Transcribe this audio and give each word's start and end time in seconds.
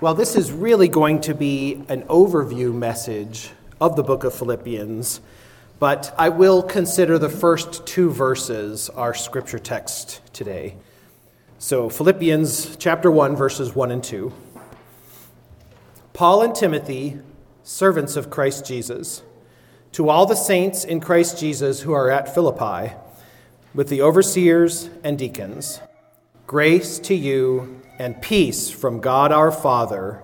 Well, 0.00 0.14
this 0.14 0.34
is 0.34 0.50
really 0.50 0.88
going 0.88 1.20
to 1.22 1.34
be 1.34 1.84
an 1.90 2.04
overview 2.04 2.72
message 2.72 3.50
of 3.82 3.96
the 3.96 4.02
book 4.02 4.24
of 4.24 4.32
Philippians, 4.32 5.20
but 5.78 6.14
I 6.16 6.30
will 6.30 6.62
consider 6.62 7.18
the 7.18 7.28
first 7.28 7.86
two 7.86 8.08
verses 8.10 8.88
our 8.88 9.12
scripture 9.12 9.58
text 9.58 10.22
today. 10.32 10.76
So, 11.58 11.90
Philippians 11.90 12.76
chapter 12.76 13.10
1, 13.10 13.36
verses 13.36 13.74
1 13.74 13.90
and 13.90 14.02
2. 14.02 14.32
Paul 16.14 16.44
and 16.44 16.54
Timothy, 16.54 17.18
servants 17.62 18.16
of 18.16 18.30
Christ 18.30 18.64
Jesus, 18.64 19.22
to 19.92 20.08
all 20.08 20.24
the 20.24 20.34
saints 20.34 20.82
in 20.82 21.00
Christ 21.00 21.38
Jesus 21.38 21.82
who 21.82 21.92
are 21.92 22.10
at 22.10 22.34
Philippi, 22.34 22.94
with 23.74 23.90
the 23.90 24.00
overseers 24.00 24.88
and 25.04 25.18
deacons, 25.18 25.78
grace 26.46 26.98
to 27.00 27.14
you 27.14 27.82
and 28.00 28.22
peace 28.22 28.70
from 28.70 28.98
God 28.98 29.30
our 29.30 29.52
Father 29.52 30.22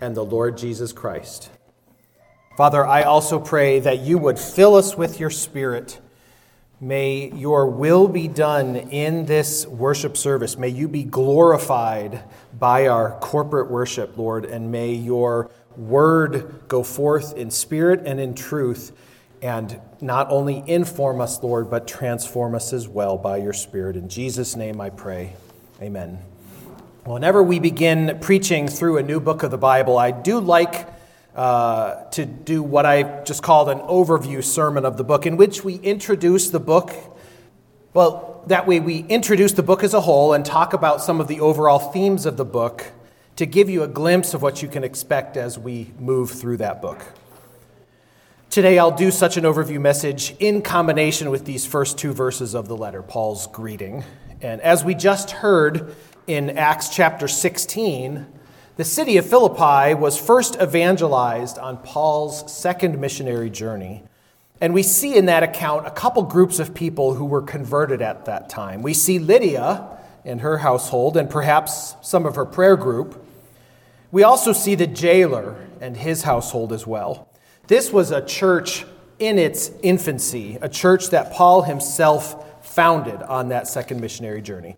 and 0.00 0.16
the 0.16 0.24
Lord 0.24 0.56
Jesus 0.56 0.92
Christ. 0.92 1.50
Father, 2.56 2.86
I 2.86 3.02
also 3.02 3.40
pray 3.40 3.80
that 3.80 3.98
you 3.98 4.16
would 4.16 4.38
fill 4.38 4.76
us 4.76 4.96
with 4.96 5.18
your 5.18 5.30
Spirit. 5.30 6.00
May 6.80 7.32
your 7.32 7.66
will 7.66 8.06
be 8.06 8.28
done 8.28 8.76
in 8.76 9.26
this 9.26 9.66
worship 9.66 10.16
service. 10.16 10.56
May 10.56 10.68
you 10.68 10.86
be 10.86 11.02
glorified 11.02 12.22
by 12.56 12.86
our 12.86 13.18
corporate 13.18 13.72
worship, 13.72 14.16
Lord, 14.16 14.44
and 14.44 14.70
may 14.70 14.92
your 14.92 15.50
word 15.76 16.68
go 16.68 16.84
forth 16.84 17.36
in 17.36 17.50
spirit 17.50 18.02
and 18.06 18.20
in 18.20 18.34
truth 18.34 18.92
and 19.42 19.80
not 20.00 20.30
only 20.30 20.62
inform 20.68 21.20
us, 21.20 21.42
Lord, 21.42 21.70
but 21.70 21.88
transform 21.88 22.54
us 22.54 22.72
as 22.72 22.86
well 22.86 23.18
by 23.18 23.38
your 23.38 23.52
Spirit. 23.52 23.96
In 23.96 24.08
Jesus' 24.08 24.54
name 24.54 24.80
I 24.80 24.90
pray. 24.90 25.34
Amen. 25.82 26.18
Whenever 27.06 27.40
we 27.40 27.60
begin 27.60 28.18
preaching 28.20 28.66
through 28.66 28.98
a 28.98 29.02
new 29.02 29.20
book 29.20 29.44
of 29.44 29.52
the 29.52 29.56
Bible, 29.56 29.96
I 29.96 30.10
do 30.10 30.40
like 30.40 30.88
uh, 31.36 32.02
to 32.06 32.26
do 32.26 32.64
what 32.64 32.84
I 32.84 33.22
just 33.22 33.44
called 33.44 33.68
an 33.68 33.78
overview 33.78 34.42
sermon 34.42 34.84
of 34.84 34.96
the 34.96 35.04
book, 35.04 35.24
in 35.24 35.36
which 35.36 35.62
we 35.62 35.76
introduce 35.76 36.50
the 36.50 36.58
book. 36.58 36.92
Well, 37.94 38.42
that 38.48 38.66
way 38.66 38.80
we 38.80 39.04
introduce 39.08 39.52
the 39.52 39.62
book 39.62 39.84
as 39.84 39.94
a 39.94 40.00
whole 40.00 40.32
and 40.32 40.44
talk 40.44 40.72
about 40.72 41.00
some 41.00 41.20
of 41.20 41.28
the 41.28 41.38
overall 41.38 41.78
themes 41.78 42.26
of 42.26 42.36
the 42.36 42.44
book 42.44 42.90
to 43.36 43.46
give 43.46 43.70
you 43.70 43.84
a 43.84 43.88
glimpse 43.88 44.34
of 44.34 44.42
what 44.42 44.60
you 44.60 44.66
can 44.66 44.82
expect 44.82 45.36
as 45.36 45.56
we 45.56 45.92
move 46.00 46.32
through 46.32 46.56
that 46.56 46.82
book. 46.82 47.04
Today, 48.50 48.80
I'll 48.80 48.90
do 48.90 49.12
such 49.12 49.36
an 49.36 49.44
overview 49.44 49.80
message 49.80 50.34
in 50.40 50.60
combination 50.60 51.30
with 51.30 51.44
these 51.44 51.66
first 51.66 51.98
two 51.98 52.12
verses 52.12 52.52
of 52.52 52.66
the 52.66 52.76
letter, 52.76 53.00
Paul's 53.00 53.46
greeting. 53.46 54.02
And 54.42 54.60
as 54.60 54.84
we 54.84 54.96
just 54.96 55.30
heard, 55.30 55.94
in 56.26 56.50
Acts 56.50 56.88
chapter 56.88 57.28
16, 57.28 58.26
the 58.76 58.84
city 58.84 59.16
of 59.16 59.26
Philippi 59.26 59.94
was 59.94 60.18
first 60.18 60.56
evangelized 60.60 61.56
on 61.58 61.78
Paul's 61.78 62.52
second 62.52 63.00
missionary 63.00 63.48
journey. 63.48 64.02
And 64.60 64.74
we 64.74 64.82
see 64.82 65.16
in 65.16 65.26
that 65.26 65.42
account 65.42 65.86
a 65.86 65.90
couple 65.90 66.22
groups 66.24 66.58
of 66.58 66.74
people 66.74 67.14
who 67.14 67.24
were 67.24 67.42
converted 67.42 68.02
at 68.02 68.24
that 68.24 68.48
time. 68.48 68.82
We 68.82 68.94
see 68.94 69.18
Lydia 69.18 69.86
and 70.24 70.40
her 70.40 70.58
household, 70.58 71.16
and 71.16 71.30
perhaps 71.30 71.94
some 72.02 72.26
of 72.26 72.34
her 72.34 72.44
prayer 72.44 72.76
group. 72.76 73.24
We 74.10 74.24
also 74.24 74.52
see 74.52 74.74
the 74.74 74.88
jailer 74.88 75.56
and 75.80 75.96
his 75.96 76.22
household 76.22 76.72
as 76.72 76.86
well. 76.86 77.28
This 77.68 77.92
was 77.92 78.10
a 78.10 78.24
church 78.24 78.84
in 79.20 79.38
its 79.38 79.70
infancy, 79.82 80.58
a 80.60 80.68
church 80.68 81.10
that 81.10 81.32
Paul 81.32 81.62
himself 81.62 82.64
founded 82.66 83.22
on 83.22 83.50
that 83.50 83.68
second 83.68 84.00
missionary 84.00 84.42
journey. 84.42 84.76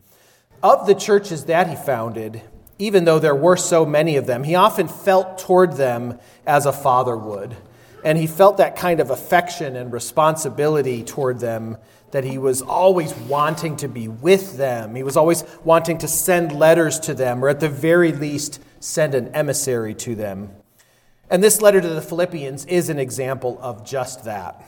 Of 0.62 0.87
the 0.87 0.95
churches 0.95 1.45
that 1.45 1.69
he 1.69 1.77
founded, 1.77 2.42
even 2.78 3.05
though 3.05 3.19
there 3.19 3.34
were 3.34 3.56
so 3.56 3.87
many 3.87 4.17
of 4.17 4.27
them, 4.27 4.42
he 4.42 4.55
often 4.56 4.89
felt 4.89 5.39
toward 5.39 5.75
them 5.75 6.19
as 6.47 6.67
a 6.67 6.73
father 6.73 7.17
would. 7.17 7.56
And 8.05 8.19
he 8.19 8.27
felt 8.27 8.56
that 8.56 8.77
kind 8.77 9.00
of 9.00 9.11
affection 9.11 9.77
and 9.77 9.93
responsibility 9.93 11.03
toward 11.05 11.41
them 11.41 11.77
that 12.10 12.25
he 12.25 12.38
was 12.38 12.62
always 12.62 13.15
wanting 13.15 13.77
to 13.77 13.88
be 13.88 14.09
with 14.09 14.56
them. 14.56 14.94
He 14.94 15.03
was 15.03 15.16
always 15.16 15.44
wanting 15.62 15.99
to 15.99 16.09
send 16.09 16.53
letters 16.53 16.99
to 17.00 17.15
them, 17.15 17.44
or 17.44 17.49
at 17.49 17.61
the 17.61 17.69
very 17.69 18.12
least, 18.12 18.61
send 18.81 19.15
an 19.15 19.28
emissary 19.34 19.94
to 19.94 20.15
them. 20.15 20.50
And 21.31 21.43
this 21.43 21.61
letter 21.61 21.81
to 21.81 21.88
the 21.88 22.03
Philippians 22.03 22.65
is 22.65 22.88
an 22.88 22.99
example 22.99 23.59
of 23.61 23.84
just 23.84 24.25
that. 24.25 24.65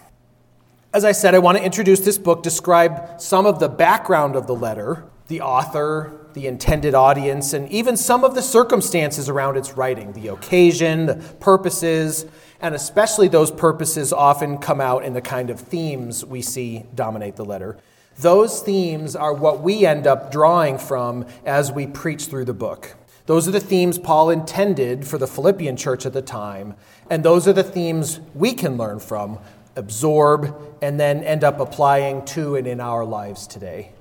As 0.93 1.05
I 1.05 1.13
said, 1.13 1.35
I 1.35 1.39
want 1.39 1.57
to 1.57 1.65
introduce 1.65 2.01
this 2.01 2.19
book, 2.19 2.43
describe 2.43 3.21
some 3.21 3.47
of 3.47 3.59
the 3.59 3.69
background 3.69 4.37
of 4.37 4.47
the 4.47 4.55
letter, 4.55 5.10
the 5.31 5.41
author, 5.41 6.13
the 6.35 6.49
intended 6.49 6.93
audience, 6.93 7.53
and 7.53 7.71
even 7.71 7.97
some 7.97 8.25
of 8.25 8.35
the 8.35 8.43
circumstances 8.43 9.29
around 9.29 9.57
its 9.57 9.77
writing, 9.77 10.13
the 10.13 10.27
occasion, 10.27 11.07
the 11.07 11.15
purposes, 11.39 12.27
and 12.61 12.75
especially 12.75 13.29
those 13.29 13.53
purposes 13.53 14.13
often 14.13 14.59
come 14.59 14.81
out 14.81 15.05
in 15.05 15.13
the 15.13 15.21
kind 15.21 15.49
of 15.49 15.61
themes 15.61 16.25
we 16.25 16.43
see 16.43 16.85
dominate 16.97 17.37
the 17.37 17.45
letter. 17.45 17.79
Those 18.19 18.61
themes 18.61 19.15
are 19.15 19.33
what 19.33 19.61
we 19.61 19.87
end 19.87 20.09
up 20.09 20.33
drawing 20.33 20.79
from 20.79 21.27
as 21.47 21.71
we 21.71 21.87
preach 21.87 22.27
through 22.27 22.47
the 22.47 22.53
book. 22.53 22.97
Those 23.27 23.47
are 23.47 23.53
the 23.53 23.61
themes 23.61 24.01
Paul 24.01 24.31
intended 24.31 25.07
for 25.07 25.17
the 25.17 25.29
Philippian 25.29 25.77
church 25.77 26.05
at 26.07 26.13
the 26.13 26.23
time, 26.23 26.75
and 27.09 27.25
those 27.25 27.47
are 27.47 27.53
the 27.53 27.63
themes 27.63 28.19
we 28.35 28.53
can 28.53 28.77
learn 28.77 28.99
from, 28.99 29.39
absorb, 29.77 30.77
and 30.83 30.99
then 30.99 31.23
end 31.23 31.45
up 31.45 31.61
applying 31.61 32.25
to 32.25 32.57
and 32.57 32.67
in 32.67 32.81
our 32.81 33.05
lives 33.05 33.47
today. 33.47 33.93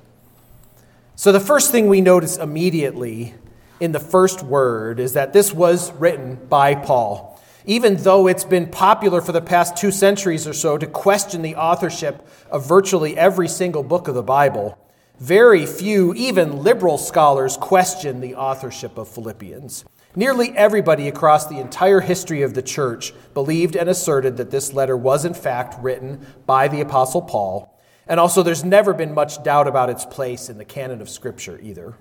So, 1.20 1.34
the 1.34 1.40
first 1.42 1.74
thing 1.74 1.88
we 1.88 2.00
notice 2.00 2.38
immediately 2.38 3.34
in 3.82 3.92
the 3.92 4.00
first 4.00 4.42
word 4.42 5.02
is 5.02 5.12
that 5.16 5.34
this 5.34 5.54
was 5.54 5.92
written 5.96 6.38
by 6.48 6.76
Paul. 6.76 7.38
Even 7.66 7.98
though 7.98 8.28
it's 8.28 8.46
been 8.46 8.68
popular 8.68 9.20
for 9.20 9.34
the 9.34 9.42
past 9.42 9.76
two 9.76 9.92
centuries 9.92 10.48
or 10.48 10.54
so 10.54 10.78
to 10.78 10.88
question 10.88 11.42
the 11.42 11.58
authorship 11.58 12.26
of 12.50 12.66
virtually 12.66 13.18
every 13.18 13.50
single 13.50 13.84
book 13.84 14.08
of 14.08 14.16
the 14.16 14.24
Bible, 14.24 14.78
very 15.20 15.66
few, 15.66 16.14
even 16.14 16.64
liberal 16.64 16.98
scholars, 16.98 17.58
question 17.58 18.22
the 18.22 18.36
authorship 18.36 18.98
of 18.98 19.10
Philippians. 19.10 19.84
Nearly 20.16 20.56
everybody 20.56 21.10
across 21.10 21.48
the 21.48 21.60
entire 21.60 22.00
history 22.00 22.44
of 22.44 22.54
the 22.54 22.62
church 22.62 23.12
believed 23.34 23.76
and 23.76 23.90
asserted 23.90 24.38
that 24.38 24.52
this 24.52 24.72
letter 24.72 24.96
was, 24.96 25.26
in 25.26 25.34
fact, 25.34 25.84
written 25.84 26.26
by 26.46 26.70
the 26.70 26.80
Apostle 26.80 27.24
Paul 27.24 27.78
and 28.10 28.20
also, 28.20 28.42
there's 28.42 28.66
never 28.66 28.94
been 28.94 29.14
much 29.14 29.44
doubt 29.44 29.68
about 29.68 29.90
its 29.90 30.04
place 30.04 30.50
in 30.50 30.58
the 30.58 30.66
canon 30.66 31.00
of 31.00 31.10
Scripture 31.10 31.60
either. 31.62 31.96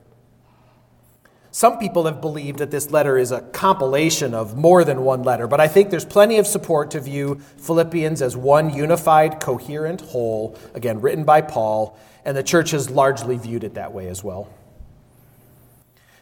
Some 1.51 1.79
people 1.79 2.07
have 2.07 2.21
believed 2.21 2.59
that 2.61 2.71
this 2.71 2.91
letter 2.91 3.19
is 3.19 3.31
a 3.31 3.41
compilation 3.41 4.33
of 4.33 4.57
more 4.57 4.85
than 4.85 5.03
one 5.03 5.23
letter, 5.23 5.47
but 5.47 5.61
I 5.61 5.69
think 5.69 5.91
there's 5.91 6.05
plenty 6.05 6.39
of 6.39 6.47
support 6.47 6.91
to 6.93 7.01
view 7.01 7.41
Philippians 7.59 8.23
as 8.23 8.37
one 8.37 8.73
unified, 8.75 9.39
coherent 9.39 10.01
whole, 10.01 10.59
again, 10.75 11.01
written 11.01 11.25
by 11.25 11.43
Paul, 11.43 11.99
and 12.25 12.37
the 12.37 12.43
church 12.43 12.71
has 12.73 12.91
largely 12.91 13.37
viewed 13.37 13.65
it 13.65 13.75
that 13.75 13.93
way 13.93 14.09
as 14.09 14.25
well. 14.25 14.49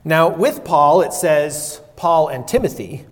Now, 0.04 0.28
with 0.28 0.64
Paul, 0.64 1.02
it 1.02 1.12
says 1.12 1.80
Paul 1.96 2.28
and 2.28 2.46
Timothy, 2.46 3.06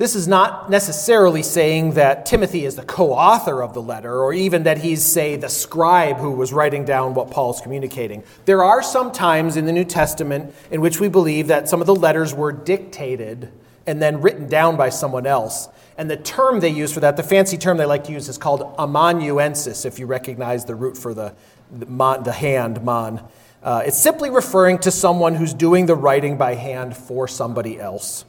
this 0.00 0.14
is 0.14 0.26
not 0.26 0.70
necessarily 0.70 1.42
saying 1.42 1.92
that 1.92 2.24
Timothy 2.24 2.64
is 2.64 2.74
the 2.74 2.82
co 2.82 3.12
author 3.12 3.62
of 3.62 3.74
the 3.74 3.82
letter, 3.82 4.22
or 4.22 4.32
even 4.32 4.62
that 4.62 4.78
he's, 4.78 5.04
say, 5.04 5.36
the 5.36 5.50
scribe 5.50 6.16
who 6.16 6.30
was 6.30 6.54
writing 6.54 6.86
down 6.86 7.12
what 7.12 7.30
Paul's 7.30 7.60
communicating. 7.60 8.24
There 8.46 8.64
are 8.64 8.82
some 8.82 9.12
times 9.12 9.58
in 9.58 9.66
the 9.66 9.72
New 9.72 9.84
Testament 9.84 10.54
in 10.70 10.80
which 10.80 11.00
we 11.00 11.08
believe 11.08 11.48
that 11.48 11.68
some 11.68 11.82
of 11.82 11.86
the 11.86 11.94
letters 11.94 12.32
were 12.32 12.50
dictated 12.50 13.52
and 13.86 14.00
then 14.00 14.22
written 14.22 14.48
down 14.48 14.78
by 14.78 14.88
someone 14.88 15.26
else. 15.26 15.68
And 15.98 16.10
the 16.10 16.16
term 16.16 16.60
they 16.60 16.70
use 16.70 16.94
for 16.94 17.00
that, 17.00 17.18
the 17.18 17.22
fancy 17.22 17.58
term 17.58 17.76
they 17.76 17.84
like 17.84 18.04
to 18.04 18.12
use, 18.12 18.26
is 18.26 18.38
called 18.38 18.74
amanuensis, 18.78 19.84
if 19.84 19.98
you 19.98 20.06
recognize 20.06 20.64
the 20.64 20.74
root 20.74 20.96
for 20.96 21.12
the, 21.12 21.34
the, 21.70 21.84
mon, 21.84 22.22
the 22.22 22.32
hand, 22.32 22.82
man. 22.82 23.22
Uh, 23.62 23.82
it's 23.84 23.98
simply 23.98 24.30
referring 24.30 24.78
to 24.78 24.90
someone 24.90 25.34
who's 25.34 25.52
doing 25.52 25.84
the 25.84 25.94
writing 25.94 26.38
by 26.38 26.54
hand 26.54 26.96
for 26.96 27.28
somebody 27.28 27.78
else. 27.78 28.24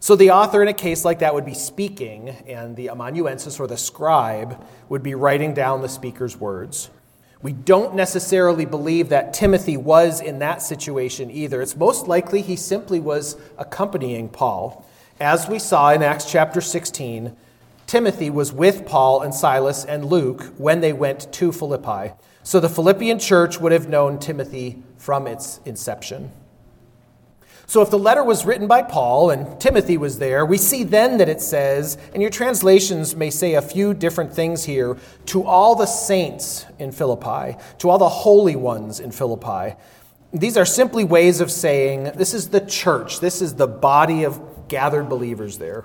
So 0.00 0.14
the 0.14 0.30
author 0.30 0.62
in 0.62 0.68
a 0.68 0.74
case 0.74 1.04
like 1.04 1.18
that 1.18 1.34
would 1.34 1.44
be 1.44 1.54
speaking, 1.54 2.28
and 2.46 2.76
the 2.76 2.88
amanuensis 2.88 3.58
or 3.58 3.66
the 3.66 3.76
scribe 3.76 4.64
would 4.88 5.02
be 5.02 5.14
writing 5.14 5.54
down 5.54 5.82
the 5.82 5.88
speaker's 5.88 6.36
words. 6.36 6.90
We 7.42 7.52
don't 7.52 7.94
necessarily 7.94 8.64
believe 8.64 9.08
that 9.08 9.32
Timothy 9.32 9.76
was 9.76 10.20
in 10.20 10.38
that 10.38 10.62
situation 10.62 11.30
either. 11.30 11.62
It's 11.62 11.76
most 11.76 12.06
likely 12.06 12.42
he 12.42 12.56
simply 12.56 13.00
was 13.00 13.36
accompanying 13.56 14.28
Paul. 14.28 14.84
As 15.20 15.48
we 15.48 15.58
saw 15.58 15.90
in 15.90 16.02
Acts 16.02 16.30
chapter 16.30 16.60
16, 16.60 17.36
Timothy 17.88 18.30
was 18.30 18.52
with 18.52 18.86
Paul 18.86 19.22
and 19.22 19.34
Silas 19.34 19.84
and 19.84 20.04
Luke 20.04 20.42
when 20.58 20.80
they 20.80 20.92
went 20.92 21.32
to 21.32 21.50
Philippi. 21.52 22.12
So 22.44 22.60
the 22.60 22.68
Philippian 22.68 23.18
church 23.18 23.58
would 23.60 23.72
have 23.72 23.88
known 23.88 24.18
Timothy 24.18 24.82
from 24.96 25.26
its 25.26 25.60
inception. 25.64 26.30
So 27.68 27.82
if 27.82 27.90
the 27.90 27.98
letter 27.98 28.24
was 28.24 28.46
written 28.46 28.66
by 28.66 28.80
Paul 28.80 29.28
and 29.28 29.60
Timothy 29.60 29.98
was 29.98 30.18
there, 30.18 30.46
we 30.46 30.56
see 30.56 30.84
then 30.84 31.18
that 31.18 31.28
it 31.28 31.42
says, 31.42 31.98
and 32.14 32.22
your 32.22 32.30
translations 32.30 33.14
may 33.14 33.28
say 33.28 33.54
a 33.54 33.62
few 33.62 33.92
different 33.92 34.32
things 34.32 34.64
here, 34.64 34.96
to 35.26 35.44
all 35.44 35.74
the 35.74 35.84
saints 35.84 36.64
in 36.78 36.92
Philippi, 36.92 37.58
to 37.76 37.90
all 37.90 37.98
the 37.98 38.08
holy 38.08 38.56
ones 38.56 39.00
in 39.00 39.10
Philippi. 39.10 39.76
These 40.32 40.56
are 40.56 40.64
simply 40.64 41.04
ways 41.04 41.42
of 41.42 41.50
saying 41.50 42.04
this 42.14 42.32
is 42.32 42.48
the 42.48 42.62
church, 42.62 43.20
this 43.20 43.42
is 43.42 43.56
the 43.56 43.66
body 43.66 44.24
of 44.24 44.40
gathered 44.68 45.10
believers 45.10 45.58
there. 45.58 45.84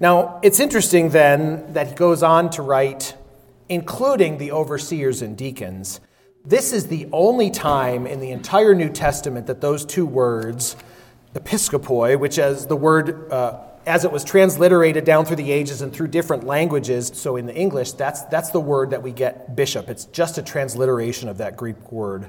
Now, 0.00 0.40
it's 0.42 0.60
interesting 0.60 1.10
then 1.10 1.74
that 1.74 1.88
he 1.88 1.94
goes 1.94 2.22
on 2.22 2.48
to 2.52 2.62
write, 2.62 3.14
including 3.68 4.38
the 4.38 4.52
overseers 4.52 5.20
and 5.20 5.36
deacons. 5.36 6.00
This 6.44 6.72
is 6.72 6.86
the 6.86 7.08
only 7.12 7.50
time 7.50 8.06
in 8.06 8.20
the 8.20 8.30
entire 8.30 8.74
New 8.74 8.88
Testament 8.88 9.46
that 9.48 9.60
those 9.60 9.84
two 9.84 10.06
words, 10.06 10.76
episkopoi, 11.34 12.18
which 12.18 12.38
as 12.38 12.66
the 12.66 12.76
word 12.76 13.30
uh, 13.30 13.60
as 13.88 14.04
it 14.04 14.12
was 14.12 14.22
transliterated 14.22 15.04
down 15.04 15.24
through 15.24 15.36
the 15.36 15.50
ages 15.50 15.80
and 15.80 15.92
through 15.92 16.08
different 16.08 16.44
languages, 16.44 17.10
so 17.14 17.36
in 17.36 17.46
the 17.46 17.54
English, 17.54 17.92
that's, 17.92 18.22
that's 18.24 18.50
the 18.50 18.60
word 18.60 18.90
that 18.90 19.02
we 19.02 19.10
get 19.12 19.56
bishop. 19.56 19.88
It's 19.88 20.04
just 20.06 20.36
a 20.36 20.42
transliteration 20.42 21.28
of 21.28 21.38
that 21.38 21.56
Greek 21.56 21.90
word. 21.90 22.28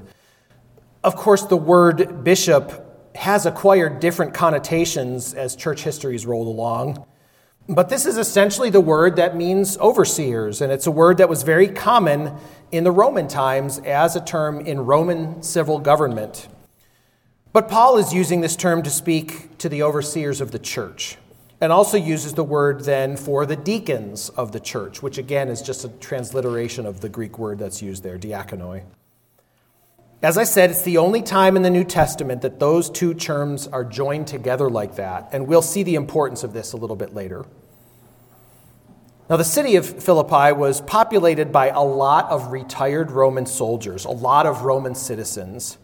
Of 1.04 1.16
course, 1.16 1.42
the 1.42 1.58
word 1.58 2.24
bishop 2.24 3.14
has 3.14 3.44
acquired 3.44 4.00
different 4.00 4.32
connotations 4.32 5.34
as 5.34 5.54
church 5.54 5.82
history 5.82 6.12
has 6.12 6.24
rolled 6.24 6.46
along. 6.46 7.04
But 7.68 7.90
this 7.90 8.06
is 8.06 8.16
essentially 8.16 8.70
the 8.70 8.80
word 8.80 9.16
that 9.16 9.36
means 9.36 9.76
overseers, 9.78 10.62
and 10.62 10.72
it's 10.72 10.86
a 10.86 10.90
word 10.90 11.18
that 11.18 11.28
was 11.28 11.42
very 11.42 11.68
common 11.68 12.36
in 12.72 12.84
the 12.84 12.92
Roman 12.92 13.28
times 13.28 13.78
as 13.80 14.16
a 14.16 14.24
term 14.24 14.60
in 14.60 14.86
Roman 14.86 15.42
civil 15.42 15.78
government. 15.78 16.48
But 17.52 17.68
Paul 17.68 17.98
is 17.98 18.14
using 18.14 18.40
this 18.40 18.54
term 18.54 18.82
to 18.82 18.90
speak 18.90 19.58
to 19.58 19.68
the 19.68 19.82
overseers 19.82 20.40
of 20.40 20.52
the 20.52 20.58
church 20.58 21.16
and 21.60 21.72
also 21.72 21.96
uses 21.96 22.34
the 22.34 22.44
word 22.44 22.84
then 22.84 23.16
for 23.16 23.44
the 23.44 23.56
deacons 23.56 24.28
of 24.30 24.52
the 24.52 24.60
church, 24.60 25.02
which 25.02 25.18
again 25.18 25.48
is 25.48 25.60
just 25.60 25.84
a 25.84 25.88
transliteration 25.88 26.86
of 26.86 27.00
the 27.00 27.08
Greek 27.08 27.38
word 27.38 27.58
that's 27.58 27.82
used 27.82 28.02
there, 28.02 28.18
diakonoi. 28.18 28.82
As 30.22 30.38
I 30.38 30.44
said, 30.44 30.70
it's 30.70 30.82
the 30.82 30.98
only 30.98 31.22
time 31.22 31.56
in 31.56 31.62
the 31.62 31.70
New 31.70 31.84
Testament 31.84 32.42
that 32.42 32.60
those 32.60 32.90
two 32.90 33.14
terms 33.14 33.66
are 33.66 33.84
joined 33.84 34.26
together 34.26 34.70
like 34.70 34.96
that, 34.96 35.30
and 35.32 35.46
we'll 35.46 35.62
see 35.62 35.82
the 35.82 35.94
importance 35.94 36.44
of 36.44 36.52
this 36.52 36.72
a 36.72 36.76
little 36.76 36.96
bit 36.96 37.14
later. 37.14 37.44
Now, 39.30 39.36
the 39.36 39.44
city 39.44 39.76
of 39.76 39.86
Philippi 39.86 40.50
was 40.50 40.80
populated 40.80 41.52
by 41.52 41.68
a 41.68 41.80
lot 41.80 42.28
of 42.30 42.50
retired 42.50 43.12
Roman 43.12 43.46
soldiers, 43.46 44.04
a 44.04 44.10
lot 44.10 44.44
of 44.44 44.62
Roman 44.62 44.96
citizens. 44.96 45.78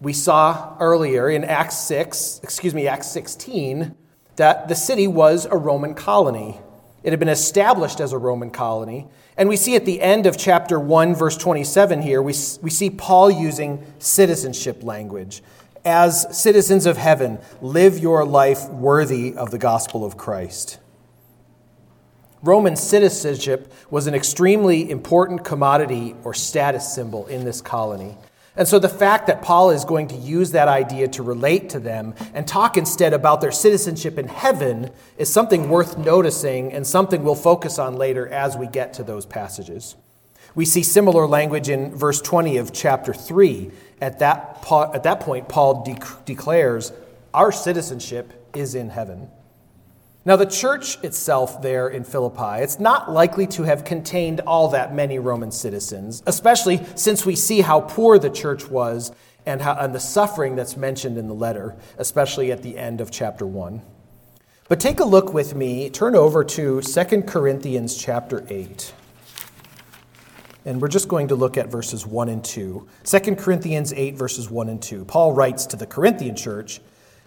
We 0.00 0.12
saw 0.12 0.76
earlier 0.78 1.28
in 1.28 1.42
Acts 1.42 1.76
6, 1.76 2.38
excuse 2.44 2.72
me, 2.72 2.86
Acts 2.86 3.08
16, 3.08 3.96
that 4.36 4.68
the 4.68 4.76
city 4.76 5.08
was 5.08 5.44
a 5.44 5.56
Roman 5.56 5.94
colony. 5.94 6.60
It 7.02 7.10
had 7.10 7.18
been 7.18 7.28
established 7.28 7.98
as 7.98 8.12
a 8.12 8.18
Roman 8.18 8.50
colony. 8.50 9.08
And 9.36 9.48
we 9.48 9.56
see 9.56 9.74
at 9.74 9.86
the 9.86 10.00
end 10.00 10.26
of 10.26 10.38
chapter 10.38 10.78
1, 10.78 11.16
verse 11.16 11.36
27 11.36 12.00
here, 12.00 12.22
we, 12.22 12.32
we 12.62 12.70
see 12.70 12.90
Paul 12.90 13.28
using 13.28 13.84
citizenship 13.98 14.84
language. 14.84 15.42
As 15.84 16.28
citizens 16.40 16.86
of 16.86 16.96
heaven, 16.96 17.40
live 17.60 17.98
your 17.98 18.24
life 18.24 18.68
worthy 18.68 19.34
of 19.34 19.50
the 19.50 19.58
gospel 19.58 20.04
of 20.04 20.16
Christ. 20.16 20.78
Roman 22.44 22.76
citizenship 22.76 23.72
was 23.88 24.06
an 24.06 24.14
extremely 24.14 24.90
important 24.90 25.44
commodity 25.44 26.14
or 26.24 26.34
status 26.34 26.94
symbol 26.94 27.26
in 27.26 27.46
this 27.46 27.62
colony. 27.62 28.18
And 28.54 28.68
so 28.68 28.78
the 28.78 28.88
fact 28.88 29.26
that 29.28 29.40
Paul 29.40 29.70
is 29.70 29.86
going 29.86 30.08
to 30.08 30.14
use 30.14 30.50
that 30.50 30.68
idea 30.68 31.08
to 31.08 31.22
relate 31.22 31.70
to 31.70 31.80
them 31.80 32.14
and 32.34 32.46
talk 32.46 32.76
instead 32.76 33.14
about 33.14 33.40
their 33.40 33.50
citizenship 33.50 34.18
in 34.18 34.28
heaven 34.28 34.90
is 35.16 35.32
something 35.32 35.70
worth 35.70 35.96
noticing 35.96 36.70
and 36.70 36.86
something 36.86 37.24
we'll 37.24 37.34
focus 37.34 37.78
on 37.78 37.96
later 37.96 38.28
as 38.28 38.58
we 38.58 38.66
get 38.66 38.92
to 38.94 39.02
those 39.02 39.24
passages. 39.24 39.96
We 40.54 40.66
see 40.66 40.82
similar 40.82 41.26
language 41.26 41.70
in 41.70 41.96
verse 41.96 42.20
20 42.20 42.58
of 42.58 42.74
chapter 42.74 43.14
3. 43.14 43.70
At 44.02 44.18
that, 44.18 44.64
at 44.70 45.02
that 45.02 45.20
point, 45.20 45.48
Paul 45.48 45.82
de- 45.82 45.98
declares, 46.26 46.92
Our 47.32 47.50
citizenship 47.50 48.50
is 48.54 48.74
in 48.74 48.90
heaven. 48.90 49.30
Now, 50.26 50.36
the 50.36 50.46
church 50.46 51.02
itself 51.04 51.60
there 51.60 51.88
in 51.88 52.02
Philippi, 52.02 52.62
it's 52.62 52.80
not 52.80 53.10
likely 53.10 53.46
to 53.48 53.64
have 53.64 53.84
contained 53.84 54.40
all 54.40 54.68
that 54.68 54.94
many 54.94 55.18
Roman 55.18 55.50
citizens, 55.50 56.22
especially 56.26 56.80
since 56.94 57.26
we 57.26 57.36
see 57.36 57.60
how 57.60 57.82
poor 57.82 58.18
the 58.18 58.30
church 58.30 58.66
was 58.70 59.12
and, 59.44 59.60
how, 59.60 59.74
and 59.74 59.94
the 59.94 60.00
suffering 60.00 60.56
that's 60.56 60.78
mentioned 60.78 61.18
in 61.18 61.28
the 61.28 61.34
letter, 61.34 61.76
especially 61.98 62.50
at 62.50 62.62
the 62.62 62.78
end 62.78 63.02
of 63.02 63.10
chapter 63.10 63.46
1. 63.46 63.82
But 64.66 64.80
take 64.80 65.00
a 65.00 65.04
look 65.04 65.34
with 65.34 65.54
me, 65.54 65.90
turn 65.90 66.16
over 66.16 66.42
to 66.42 66.80
2 66.80 67.22
Corinthians 67.24 67.94
chapter 67.94 68.46
8. 68.48 68.94
And 70.64 70.80
we're 70.80 70.88
just 70.88 71.08
going 71.08 71.28
to 71.28 71.34
look 71.34 71.58
at 71.58 71.70
verses 71.70 72.06
1 72.06 72.30
and 72.30 72.42
2. 72.42 72.88
2 73.04 73.36
Corinthians 73.36 73.92
8, 73.92 74.16
verses 74.16 74.48
1 74.48 74.70
and 74.70 74.80
2. 74.80 75.04
Paul 75.04 75.34
writes 75.34 75.66
to 75.66 75.76
the 75.76 75.86
Corinthian 75.86 76.34
church 76.34 76.80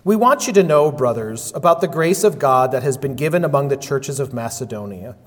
we 0.07 0.15
want 0.15 0.47
you 0.47 0.53
to 0.53 0.63
know, 0.63 0.89
brothers, 0.89 1.51
about 1.53 1.81
the 1.81 1.87
grace 1.87 2.23
of 2.23 2.39
God 2.39 2.71
that 2.71 2.81
has 2.81 2.97
been 2.97 3.13
given 3.13 3.43
among 3.43 3.67
the 3.67 3.75
churches 3.75 4.21
of 4.21 4.33
Macedonia. 4.33 5.17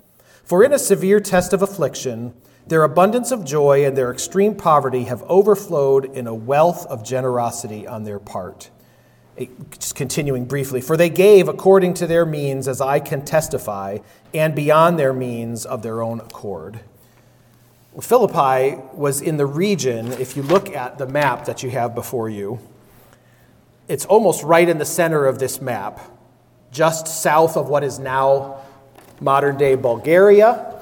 For 0.43 0.65
in 0.65 0.73
a 0.73 0.79
severe 0.79 1.21
test 1.21 1.53
of 1.53 1.61
affliction, 1.61 2.33
their 2.67 2.83
abundance 2.83 3.31
of 3.31 3.45
joy 3.45 3.85
and 3.85 3.95
their 3.95 4.11
extreme 4.11 4.55
poverty 4.55 5.05
have 5.05 5.23
overflowed 5.25 6.07
in 6.07 6.27
a 6.27 6.35
wealth 6.35 6.87
of 6.87 7.05
generosity 7.05 7.87
on 7.87 8.05
their 8.05 8.19
part. 8.19 8.71
Just 9.79 9.97
continuing 9.97 10.47
briefly, 10.47 10.81
for 10.81 10.97
they 10.97 11.11
gave 11.11 11.47
according 11.47 11.93
to 11.95 12.07
their 12.07 12.25
means, 12.25 12.67
as 12.67 12.81
I 12.81 13.01
can 13.01 13.23
testify, 13.23 13.99
and 14.33 14.55
beyond 14.55 14.99
their 14.99 15.13
means 15.13 15.67
of 15.67 15.83
their 15.83 16.01
own 16.01 16.21
accord. 16.21 16.81
Philippi 18.01 18.81
was 18.95 19.21
in 19.21 19.37
the 19.37 19.45
region, 19.45 20.13
if 20.13 20.39
you 20.39 20.43
look 20.43 20.75
at 20.75 20.97
the 20.97 21.07
map 21.07 21.45
that 21.45 21.63
you 21.63 21.69
have 21.69 21.95
before 21.95 22.31
you, 22.31 22.61
it's 23.91 24.07
almost 24.07 24.45
right 24.45 24.69
in 24.69 24.79
the 24.79 24.85
center 24.85 25.27
of 25.27 25.41
this 25.41 25.61
map, 25.61 25.99
just 26.71 27.09
south 27.09 27.57
of 27.57 27.69
what 27.69 27.83
is 27.83 27.99
now 27.99 28.61
modern 29.21 29.57
day 29.57 29.75
Bulgaria. 29.75 30.81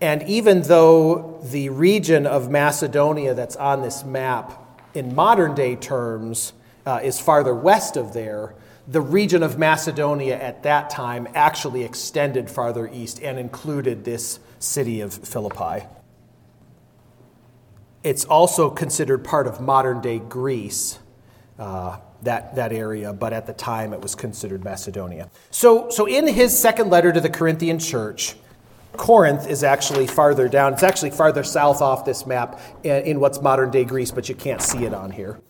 And 0.00 0.24
even 0.24 0.62
though 0.62 1.38
the 1.44 1.68
region 1.68 2.26
of 2.26 2.50
Macedonia 2.50 3.34
that's 3.34 3.54
on 3.54 3.82
this 3.82 4.02
map, 4.02 4.52
in 4.94 5.14
modern 5.14 5.54
day 5.54 5.76
terms, 5.76 6.54
uh, 6.84 6.98
is 7.04 7.20
farther 7.20 7.54
west 7.54 7.96
of 7.96 8.14
there, 8.14 8.52
the 8.88 9.00
region 9.00 9.44
of 9.44 9.56
Macedonia 9.56 10.34
at 10.42 10.64
that 10.64 10.90
time 10.90 11.28
actually 11.36 11.84
extended 11.84 12.50
farther 12.50 12.90
east 12.92 13.22
and 13.22 13.38
included 13.38 14.04
this 14.04 14.40
city 14.58 15.00
of 15.00 15.14
Philippi. 15.14 15.86
It's 18.02 18.24
also 18.24 18.70
considered 18.70 19.22
part 19.22 19.46
of 19.46 19.60
modern 19.60 20.00
day 20.00 20.18
Greece 20.18 20.98
uh, 21.60 21.98
that, 22.22 22.54
that 22.56 22.72
area, 22.72 23.12
but 23.12 23.32
at 23.32 23.46
the 23.46 23.52
time 23.52 23.92
it 23.92 24.00
was 24.00 24.14
considered 24.14 24.64
Macedonia. 24.64 25.30
So, 25.50 25.90
so 25.90 26.06
in 26.06 26.26
his 26.26 26.58
second 26.58 26.90
letter 26.90 27.12
to 27.12 27.20
the 27.20 27.30
Corinthian 27.30 27.78
church, 27.78 28.34
Corinth 28.92 29.46
is 29.46 29.62
actually 29.62 30.06
farther 30.06 30.48
down. 30.48 30.72
It's 30.72 30.82
actually 30.82 31.10
farther 31.10 31.44
south 31.44 31.80
off 31.80 32.04
this 32.04 32.26
map 32.26 32.60
in 32.82 33.20
what's 33.20 33.40
modern 33.40 33.70
day 33.70 33.84
Greece, 33.84 34.10
but 34.10 34.28
you 34.28 34.34
can't 34.34 34.60
see 34.60 34.84
it 34.84 34.92
on 34.92 35.12
here. 35.12 35.40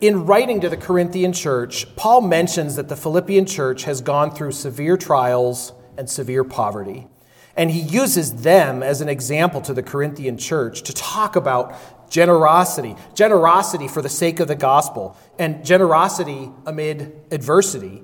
In 0.00 0.26
writing 0.26 0.60
to 0.62 0.68
the 0.68 0.76
Corinthian 0.76 1.32
church, 1.32 1.94
Paul 1.94 2.22
mentions 2.22 2.76
that 2.76 2.88
the 2.88 2.96
Philippian 2.96 3.46
church 3.46 3.84
has 3.84 4.00
gone 4.00 4.30
through 4.30 4.52
severe 4.52 4.96
trials 4.96 5.72
and 5.96 6.08
severe 6.08 6.42
poverty. 6.42 7.06
And 7.56 7.70
he 7.70 7.80
uses 7.80 8.42
them 8.42 8.82
as 8.82 9.00
an 9.00 9.08
example 9.08 9.60
to 9.62 9.74
the 9.74 9.82
Corinthian 9.82 10.38
church 10.38 10.82
to 10.82 10.94
talk 10.94 11.36
about 11.36 11.74
generosity, 12.10 12.96
generosity 13.14 13.88
for 13.88 14.02
the 14.02 14.08
sake 14.08 14.40
of 14.40 14.48
the 14.48 14.54
gospel, 14.54 15.16
and 15.38 15.64
generosity 15.64 16.50
amid 16.66 17.14
adversity. 17.30 18.02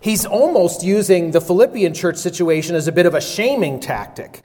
He's 0.00 0.24
almost 0.24 0.84
using 0.84 1.32
the 1.32 1.40
Philippian 1.40 1.92
church 1.92 2.16
situation 2.16 2.76
as 2.76 2.86
a 2.86 2.92
bit 2.92 3.06
of 3.06 3.14
a 3.14 3.20
shaming 3.20 3.80
tactic. 3.80 4.42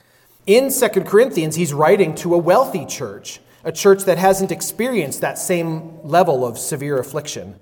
In 0.47 0.71
2 0.71 0.87
Corinthians, 1.01 1.55
he's 1.55 1.73
writing 1.73 2.15
to 2.15 2.33
a 2.33 2.37
wealthy 2.37 2.85
church, 2.85 3.39
a 3.63 3.71
church 3.71 4.03
that 4.03 4.17
hasn't 4.17 4.51
experienced 4.51 5.21
that 5.21 5.37
same 5.37 6.01
level 6.03 6.45
of 6.45 6.57
severe 6.57 6.97
affliction. 6.97 7.55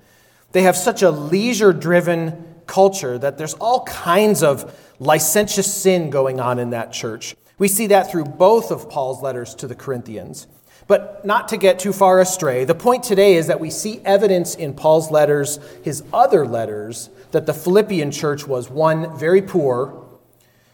They 0.53 0.63
have 0.63 0.75
such 0.75 1.01
a 1.01 1.11
leisure 1.11 1.73
driven 1.73 2.55
culture 2.67 3.17
that 3.17 3.37
there's 3.37 3.53
all 3.55 3.83
kinds 3.83 4.43
of 4.43 4.79
licentious 4.99 5.71
sin 5.71 6.09
going 6.09 6.39
on 6.39 6.59
in 6.59 6.71
that 6.71 6.93
church. 6.93 7.35
We 7.57 7.67
see 7.67 7.87
that 7.87 8.11
through 8.11 8.25
both 8.25 8.71
of 8.71 8.89
Paul's 8.89 9.21
letters 9.21 9.55
to 9.55 9.67
the 9.67 9.75
Corinthians. 9.75 10.47
But 10.87 11.25
not 11.25 11.47
to 11.49 11.57
get 11.57 11.79
too 11.79 11.93
far 11.93 12.19
astray, 12.19 12.65
the 12.65 12.75
point 12.75 13.03
today 13.03 13.35
is 13.35 13.47
that 13.47 13.59
we 13.59 13.69
see 13.69 14.01
evidence 14.03 14.55
in 14.55 14.73
Paul's 14.73 15.11
letters, 15.11 15.59
his 15.83 16.03
other 16.13 16.45
letters, 16.45 17.09
that 17.31 17.45
the 17.45 17.53
Philippian 17.53 18.11
church 18.11 18.45
was 18.47 18.69
one, 18.69 19.17
very 19.17 19.41
poor, 19.41 20.05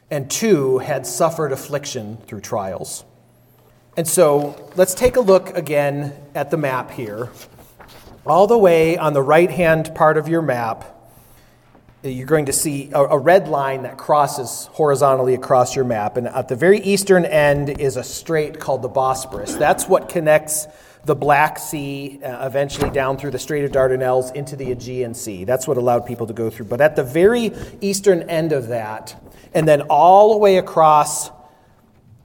and 0.10 0.30
two, 0.30 0.80
had 0.80 1.06
suffered 1.06 1.52
affliction 1.52 2.18
through 2.26 2.42
trials. 2.42 3.06
And 3.96 4.08
so 4.08 4.72
let's 4.76 4.94
take 4.94 5.16
a 5.16 5.22
look 5.22 5.56
again 5.56 6.14
at 6.34 6.52
the 6.52 6.58
map 6.58 6.92
here. 6.92 7.30
All 8.26 8.48
the 8.48 8.58
way 8.58 8.98
on 8.98 9.14
the 9.14 9.22
right 9.22 9.50
hand 9.50 9.94
part 9.94 10.18
of 10.18 10.28
your 10.28 10.42
map, 10.42 10.99
you're 12.02 12.28
going 12.28 12.46
to 12.46 12.54
see 12.54 12.90
a, 12.94 13.18
red 13.18 13.50
line 13.50 13.84
that 13.84 13.98
crosses 13.98 14.70
horizontally 14.72 15.34
across 15.34 15.76
your 15.76 15.84
map. 15.84 16.16
And 16.16 16.28
at 16.28 16.48
the 16.48 16.56
very 16.56 16.80
eastern 16.80 17.26
end 17.26 17.82
is 17.82 17.98
a 17.98 18.04
strait 18.04 18.60
called 18.60 18.82
the 18.82 18.90
Bosporus. 18.90 19.58
That's 19.60 19.88
what 19.88 20.08
connects 20.08 20.68
the 21.04 21.16
Black 21.16 21.60
Sea, 21.60 22.20
uh, 22.24 22.46
eventually 22.46 22.90
down 22.90 23.18
through 23.18 23.32
the 23.32 23.40
Strait 23.40 23.66
of 23.66 23.72
Dardanelles 23.72 24.34
into 24.34 24.56
the 24.56 24.72
Aegean 24.72 25.14
Sea. 25.14 25.44
That's 25.44 25.68
what 25.68 25.78
allowed 25.78 26.06
people 26.06 26.28
to 26.28 26.34
go 26.34 26.50
through. 26.50 26.68
But 26.68 26.80
at 26.80 26.96
the 26.96 27.04
very 27.04 27.52
eastern 27.82 28.30
end 28.30 28.54
of 28.54 28.68
that, 28.68 29.22
and 29.54 29.68
then 29.68 29.82
all 29.84 30.32
the 30.32 30.38
way 30.38 30.58
across 30.58 31.32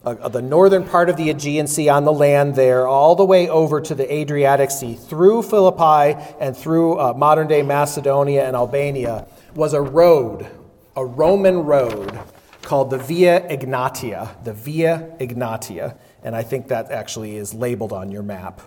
uh, 0.04 0.28
the 0.28 0.42
northern 0.42 0.84
part 0.84 1.08
of 1.08 1.16
the 1.16 1.30
Aegean 1.30 1.66
Sea 1.66 1.88
on 1.88 2.04
the 2.04 2.12
land 2.12 2.54
there, 2.54 2.86
all 2.86 3.16
the 3.16 3.24
way 3.24 3.48
over 3.48 3.80
to 3.80 3.94
the 3.94 4.12
Adriatic 4.12 4.70
Sea, 4.70 4.94
through 4.94 5.42
Philippi 5.42 6.20
and 6.38 6.56
through 6.56 7.00
uh, 7.00 7.14
modern 7.14 7.48
day 7.48 7.62
Macedonia 7.62 8.46
and 8.46 8.54
Albania, 8.54 9.26
was 9.54 9.72
a 9.72 9.80
road, 9.80 10.46
a 10.96 11.04
Roman 11.04 11.64
road 11.64 12.18
called 12.62 12.90
the 12.90 12.98
Via 12.98 13.40
Egnatia, 13.48 14.42
The 14.44 14.52
Via 14.52 15.14
Egnatia. 15.20 15.96
And 16.22 16.34
I 16.34 16.42
think 16.42 16.68
that 16.68 16.90
actually 16.90 17.36
is 17.36 17.54
labeled 17.54 17.92
on 17.92 18.10
your 18.10 18.22
map. 18.22 18.62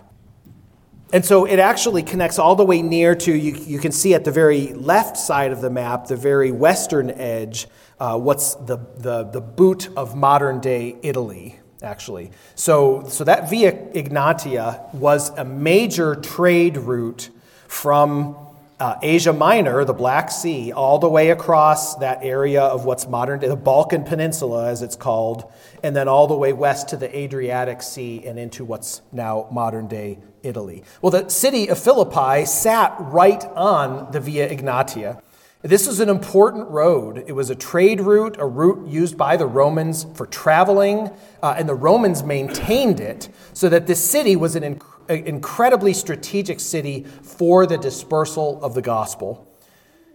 And 1.12 1.24
so 1.24 1.46
it 1.46 1.58
actually 1.58 2.02
connects 2.02 2.38
all 2.38 2.54
the 2.54 2.64
way 2.64 2.82
near 2.82 3.14
to, 3.14 3.32
you, 3.32 3.54
you 3.54 3.78
can 3.78 3.92
see 3.92 4.14
at 4.14 4.24
the 4.24 4.30
very 4.30 4.74
left 4.74 5.16
side 5.16 5.52
of 5.52 5.60
the 5.60 5.70
map, 5.70 6.06
the 6.06 6.16
very 6.16 6.52
western 6.52 7.10
edge, 7.10 7.66
uh, 7.98 8.18
what's 8.18 8.54
the, 8.54 8.76
the, 8.96 9.24
the 9.24 9.40
boot 9.40 9.88
of 9.96 10.14
modern 10.14 10.60
day 10.60 10.96
Italy, 11.02 11.58
actually. 11.82 12.30
So, 12.54 13.04
so 13.08 13.24
that 13.24 13.48
Via 13.48 13.72
Egnatia 13.72 14.92
was 14.94 15.30
a 15.30 15.44
major 15.44 16.14
trade 16.14 16.76
route 16.76 17.30
from 17.66 18.36
uh, 18.80 18.96
Asia 19.02 19.32
Minor, 19.32 19.84
the 19.84 19.92
Black 19.92 20.30
Sea, 20.30 20.72
all 20.72 20.98
the 20.98 21.08
way 21.08 21.30
across 21.30 21.96
that 21.96 22.20
area 22.22 22.62
of 22.62 22.84
what's 22.84 23.08
modern 23.08 23.40
day, 23.40 23.48
the 23.48 23.56
Balkan 23.56 24.04
Peninsula, 24.04 24.68
as 24.68 24.82
it's 24.82 24.96
called, 24.96 25.50
and 25.82 25.96
then 25.96 26.06
all 26.06 26.26
the 26.26 26.36
way 26.36 26.52
west 26.52 26.88
to 26.90 26.96
the 26.96 27.16
Adriatic 27.16 27.82
Sea 27.82 28.24
and 28.24 28.38
into 28.38 28.64
what's 28.64 29.02
now 29.10 29.48
modern 29.50 29.88
day 29.88 30.18
Italy. 30.42 30.84
Well, 31.02 31.10
the 31.10 31.28
city 31.28 31.68
of 31.68 31.78
Philippi 31.78 32.44
sat 32.44 32.94
right 32.98 33.44
on 33.44 34.12
the 34.12 34.20
Via 34.20 34.48
Egnatia. 34.48 35.20
This 35.62 35.88
was 35.88 35.98
an 35.98 36.08
important 36.08 36.68
road. 36.68 37.24
It 37.26 37.32
was 37.32 37.50
a 37.50 37.56
trade 37.56 38.00
route, 38.00 38.36
a 38.38 38.46
route 38.46 38.86
used 38.86 39.18
by 39.18 39.36
the 39.36 39.46
Romans 39.46 40.06
for 40.14 40.24
traveling, 40.24 41.10
uh, 41.42 41.56
and 41.58 41.68
the 41.68 41.74
Romans 41.74 42.22
maintained 42.22 43.00
it 43.00 43.28
so 43.54 43.68
that 43.68 43.88
this 43.88 44.02
city 44.08 44.36
was 44.36 44.54
an 44.54 44.62
inc- 44.62 44.86
incredibly 45.08 45.92
strategic 45.92 46.60
city 46.60 47.04
for 47.22 47.66
the 47.66 47.78
dispersal 47.78 48.62
of 48.62 48.74
the 48.74 48.82
gospel. 48.82 49.44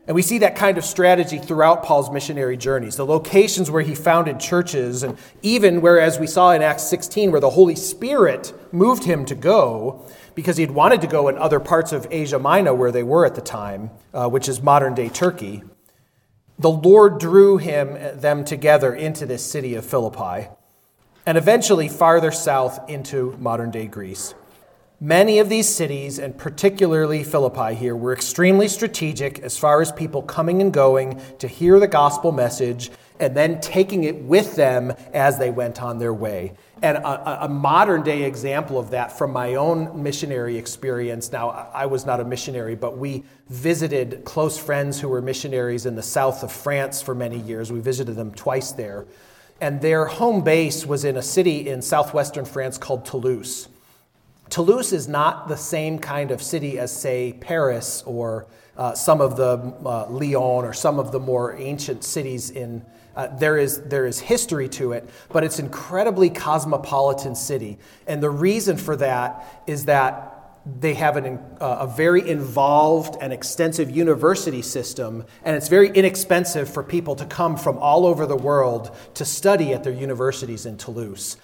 And 0.06 0.16
we 0.16 0.22
see 0.22 0.40
that 0.40 0.58
kind 0.58 0.78
of 0.78 0.84
strategy 0.84 1.38
throughout 1.38 1.84
Paul's 1.84 2.12
missionary 2.12 2.58
journeys. 2.58 2.98
The 2.98 3.06
locations 3.06 3.72
where 3.72 3.84
he 3.84 3.96
founded 3.96 4.38
churches, 4.38 5.02
and 5.02 5.18
even 5.42 5.80
where, 5.80 6.00
as 6.00 6.20
we 6.20 6.28
saw 6.28 6.52
in 6.52 6.62
Acts 6.62 6.84
16, 6.84 7.32
where 7.32 7.40
the 7.40 7.52
Holy 7.52 7.76
Spirit 7.76 8.54
moved 8.74 9.06
him 9.06 9.24
to 9.26 9.36
go, 9.36 10.06
because 10.36 10.58
he'd 10.58 10.72
wanted 10.72 11.00
to 11.02 11.08
go 11.08 11.30
in 11.30 11.38
other 11.38 11.60
parts 11.60 11.94
of 11.94 12.08
Asia 12.12 12.38
Minor 12.38 12.74
where 12.74 12.92
they 12.92 13.04
were 13.04 13.26
at 13.26 13.36
the 13.36 13.42
time, 13.42 13.92
uh, 14.14 14.28
which 14.28 14.50
is 14.50 14.62
modern 14.62 14.94
day 14.94 15.08
Turkey. 15.08 15.64
The 16.60 16.70
Lord 16.70 17.20
drew 17.20 17.58
him 17.58 18.20
them 18.20 18.44
together 18.44 18.94
into 18.94 19.26
this 19.26 19.44
city 19.46 19.74
of 19.76 19.86
Philippi, 19.86 20.50
and 21.26 21.38
eventually 21.38 21.88
farther 21.88 22.32
south 22.32 22.90
into 22.90 23.38
modern 23.40 23.72
day 23.72 23.88
Greece. 23.88 24.34
Many 25.04 25.40
of 25.40 25.50
these 25.50 25.68
cities, 25.68 26.18
and 26.18 26.38
particularly 26.38 27.26
Philippi 27.26 27.76
here, 27.76 27.94
were 27.94 28.14
extremely 28.14 28.70
strategic 28.70 29.38
as 29.40 29.58
far 29.58 29.82
as 29.82 29.92
people 29.92 30.22
coming 30.22 30.62
and 30.62 30.72
going 30.72 31.22
to 31.40 31.48
hear 31.50 31.78
the 31.78 31.90
gospel 31.90 32.32
message 32.32 32.90
and 33.20 33.36
then 33.36 33.60
taking 33.60 34.06
it 34.06 34.16
with 34.24 34.56
them 34.56 34.94
as 35.14 35.38
they 35.38 35.52
went 35.52 35.82
on 35.82 36.00
their 36.00 36.14
way. 36.14 36.54
And 36.82 36.96
a, 37.00 37.44
a, 37.44 37.50
modern 37.50 38.04
day 38.04 38.24
example 38.24 38.80
of 38.80 38.92
that 38.92 39.18
from 39.18 39.34
my 39.34 39.56
own 39.56 40.02
missionary 40.02 40.58
experience. 40.58 41.34
Now, 41.34 41.50
I 41.50 41.86
was 41.88 42.06
not 42.06 42.22
a 42.22 42.24
missionary, 42.24 42.76
but 42.76 42.98
we 42.98 43.26
visited 43.50 44.24
close 44.24 44.58
friends 44.58 45.02
who 45.02 45.10
were 45.10 45.22
missionaries 45.22 45.86
in 45.86 45.96
the 45.96 46.02
south 46.02 46.44
of 46.44 46.52
France 46.54 47.02
for 47.02 47.14
many 47.14 47.40
years. 47.40 47.74
We 47.74 47.82
visited 47.82 48.16
them 48.16 48.34
twice 48.34 48.72
there. 48.72 49.06
And 49.60 49.82
their 49.82 50.06
home 50.06 50.46
base 50.46 50.86
was 50.86 51.04
in 51.04 51.18
a 51.18 51.22
city 51.22 51.68
in 51.68 51.82
southwestern 51.82 52.46
France 52.46 52.78
called 52.78 53.04
Toulouse. 53.04 53.68
Toulouse 54.54 54.94
is 54.94 55.08
not 55.08 55.48
the 55.48 55.58
same 55.58 55.98
kind 55.98 56.30
of 56.30 56.40
city 56.40 56.78
as, 56.78 56.96
say, 56.96 57.34
Paris 57.42 58.04
or 58.06 58.46
uh, 58.78 58.94
some 58.94 59.20
of 59.20 59.36
the 59.36 59.74
uh, 59.84 60.08
Lyon 60.12 60.64
or 60.64 60.74
some 60.74 61.00
of 61.00 61.12
the 61.12 61.20
more 61.20 61.56
ancient 61.56 62.04
cities 62.04 62.52
in 62.52 62.86
uh, 63.16 63.36
there, 63.38 63.58
is, 63.58 63.82
there 63.82 64.06
is 64.06 64.20
history 64.20 64.70
to 64.70 64.92
it, 64.92 65.10
but 65.30 65.44
it's 65.44 65.58
incredibly 65.58 66.30
cosmopolitan 66.30 67.34
city. 67.34 67.80
And 68.06 68.22
the 68.22 68.30
reason 68.30 68.78
for 68.78 68.96
that 68.98 69.64
is 69.66 69.86
that 69.86 70.30
they 70.80 70.94
have 70.94 71.18
an, 71.18 71.40
uh, 71.60 71.78
a 71.80 71.88
very 71.88 72.30
involved 72.30 73.18
and 73.22 73.34
extensive 73.34 73.90
university 73.90 74.62
system, 74.62 75.26
and 75.44 75.56
it's 75.56 75.68
very 75.68 75.90
inexpensive 75.90 76.72
for 76.72 76.84
people 76.84 77.16
to 77.16 77.26
come 77.26 77.58
from 77.58 77.80
all 77.80 78.06
over 78.06 78.28
the 78.28 78.36
world 78.36 78.96
to 79.16 79.26
study 79.26 79.74
at 79.74 79.84
their 79.84 79.94
universities 79.94 80.68
in 80.68 80.78
Toulouse. 80.78 81.38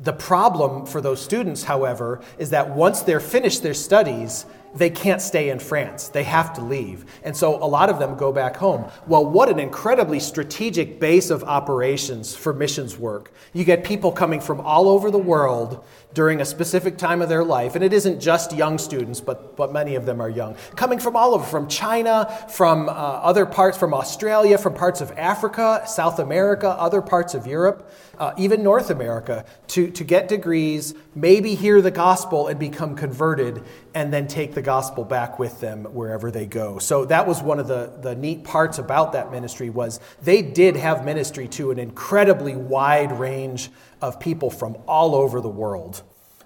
The 0.00 0.12
problem 0.12 0.86
for 0.86 1.00
those 1.00 1.22
students, 1.22 1.64
however, 1.64 2.20
is 2.38 2.50
that 2.50 2.74
once 2.74 3.02
they're 3.02 3.20
finished 3.20 3.62
their 3.62 3.74
studies, 3.74 4.44
they 4.74 4.90
can't 4.90 5.22
stay 5.22 5.50
in 5.50 5.58
France. 5.58 6.08
They 6.08 6.24
have 6.24 6.52
to 6.54 6.60
leave. 6.60 7.04
And 7.22 7.36
so 7.36 7.62
a 7.62 7.66
lot 7.66 7.90
of 7.90 7.98
them 7.98 8.16
go 8.16 8.32
back 8.32 8.56
home. 8.56 8.90
Well, 9.06 9.24
what 9.24 9.48
an 9.48 9.58
incredibly 9.58 10.20
strategic 10.20 10.98
base 10.98 11.30
of 11.30 11.44
operations 11.44 12.34
for 12.34 12.52
missions 12.52 12.98
work. 12.98 13.32
You 13.52 13.64
get 13.64 13.84
people 13.84 14.10
coming 14.10 14.40
from 14.40 14.60
all 14.60 14.88
over 14.88 15.10
the 15.10 15.18
world 15.18 15.84
during 16.14 16.40
a 16.40 16.44
specific 16.44 16.96
time 16.96 17.20
of 17.22 17.28
their 17.28 17.44
life. 17.44 17.74
And 17.74 17.84
it 17.84 17.92
isn't 17.92 18.20
just 18.20 18.54
young 18.54 18.78
students, 18.78 19.20
but, 19.20 19.56
but 19.56 19.72
many 19.72 19.96
of 19.96 20.06
them 20.06 20.20
are 20.20 20.28
young. 20.28 20.54
Coming 20.76 20.98
from 20.98 21.16
all 21.16 21.34
over, 21.34 21.44
from 21.44 21.68
China, 21.68 22.26
from 22.48 22.88
uh, 22.88 22.92
other 22.92 23.44
parts, 23.46 23.76
from 23.76 23.92
Australia, 23.92 24.56
from 24.56 24.74
parts 24.74 25.00
of 25.00 25.10
Africa, 25.12 25.82
South 25.86 26.20
America, 26.20 26.68
other 26.68 27.02
parts 27.02 27.34
of 27.34 27.46
Europe, 27.46 27.92
uh, 28.18 28.32
even 28.38 28.62
North 28.62 28.90
America, 28.90 29.44
to, 29.68 29.90
to 29.90 30.04
get 30.04 30.28
degrees, 30.28 30.94
maybe 31.14 31.56
hear 31.56 31.82
the 31.82 31.90
gospel 31.90 32.46
and 32.46 32.60
become 32.60 32.94
converted, 32.94 33.62
and 33.94 34.12
then 34.12 34.26
take 34.26 34.54
the 34.54 34.62
gospel 34.62 35.04
back 35.04 35.38
with 35.38 35.60
them 35.60 35.84
wherever 35.84 36.30
they 36.30 36.46
go. 36.46 36.78
So 36.78 37.04
that 37.06 37.26
was 37.26 37.40
one 37.42 37.60
of 37.60 37.68
the, 37.68 37.92
the 38.02 38.16
neat 38.16 38.42
parts 38.42 38.78
about 38.78 39.12
that 39.12 39.30
ministry 39.30 39.70
was 39.70 40.00
they 40.22 40.42
did 40.42 40.74
have 40.76 41.04
ministry 41.04 41.46
to 41.48 41.70
an 41.70 41.78
incredibly 41.78 42.56
wide 42.56 43.12
range 43.12 43.70
of 44.02 44.18
people 44.18 44.50
from 44.50 44.76
all 44.88 45.14
over 45.14 45.40
the 45.40 45.48
world. 45.48 46.02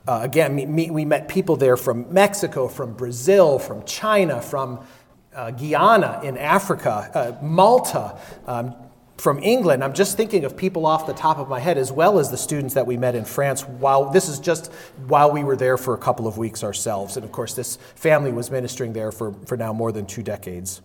Uh, 0.07 0.21
again, 0.23 0.55
me, 0.55 0.90
we 0.90 1.05
met 1.05 1.28
people 1.28 1.57
there 1.57 1.76
from 1.76 2.12
Mexico, 2.12 2.69
from 2.69 2.95
Brazil, 2.95 3.59
from 3.59 3.83
China, 3.85 4.40
from 4.40 4.87
uh, 5.35 5.50
Ghana 5.50 6.21
in 6.25 6.37
Africa, 6.37 7.11
uh, 7.14 7.45
Malta, 7.45 8.19
um, 8.47 8.75
from 9.18 9.40
England. 9.42 9.82
I'm 9.82 9.94
just 9.94 10.16
thinking 10.16 10.44
of 10.44 10.56
people 10.56 10.87
off 10.87 11.06
the 11.06 11.12
top 11.12 11.38
of 11.38 11.48
my 11.48 11.58
head, 11.58 11.76
as 11.76 11.90
well 11.90 12.18
as 12.18 12.30
the 12.30 12.37
students 12.37 12.75
that 12.75 12.87
we 12.87 12.96
met 12.96 13.14
in 13.14 13.25
France. 13.25 13.62
While 13.62 14.10
this 14.10 14.28
is 14.28 14.38
just 14.38 14.72
while 15.06 15.32
we 15.32 15.44
were 15.44 15.56
there 15.56 15.76
for 15.76 15.92
a 15.92 15.98
couple 15.98 16.26
of 16.26 16.38
weeks 16.38 16.62
ourselves, 16.62 17.16
and 17.16 17.25
of 17.25 17.32
course, 17.32 17.54
this 17.54 17.76
family 17.96 18.32
was 18.32 18.50
ministering 18.50 18.92
there 18.92 19.12
for, 19.12 19.32
for 19.46 19.56
now 19.56 19.72
more 19.72 19.92
than 19.92 20.06
two 20.06 20.22
decades. 20.22 20.80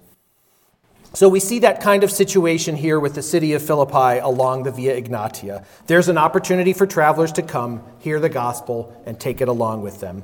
So 1.15 1.29
we 1.29 1.39
see 1.39 1.59
that 1.59 1.79
kind 1.79 2.03
of 2.03 2.11
situation 2.11 2.75
here 2.75 2.99
with 2.99 3.13
the 3.13 3.21
city 3.21 3.53
of 3.53 3.61
Philippi 3.61 4.17
along 4.17 4.63
the 4.63 4.71
Via 4.71 4.99
Egnatia. 4.99 5.63
There's 5.85 6.09
an 6.09 6.17
opportunity 6.17 6.73
for 6.73 6.87
travelers 6.87 7.31
to 7.33 7.43
come, 7.43 7.83
hear 7.99 8.19
the 8.19 8.29
gospel, 8.29 8.99
and 9.05 9.19
take 9.19 9.39
it 9.39 9.47
along 9.47 9.83
with 9.83 9.99
them. 9.99 10.23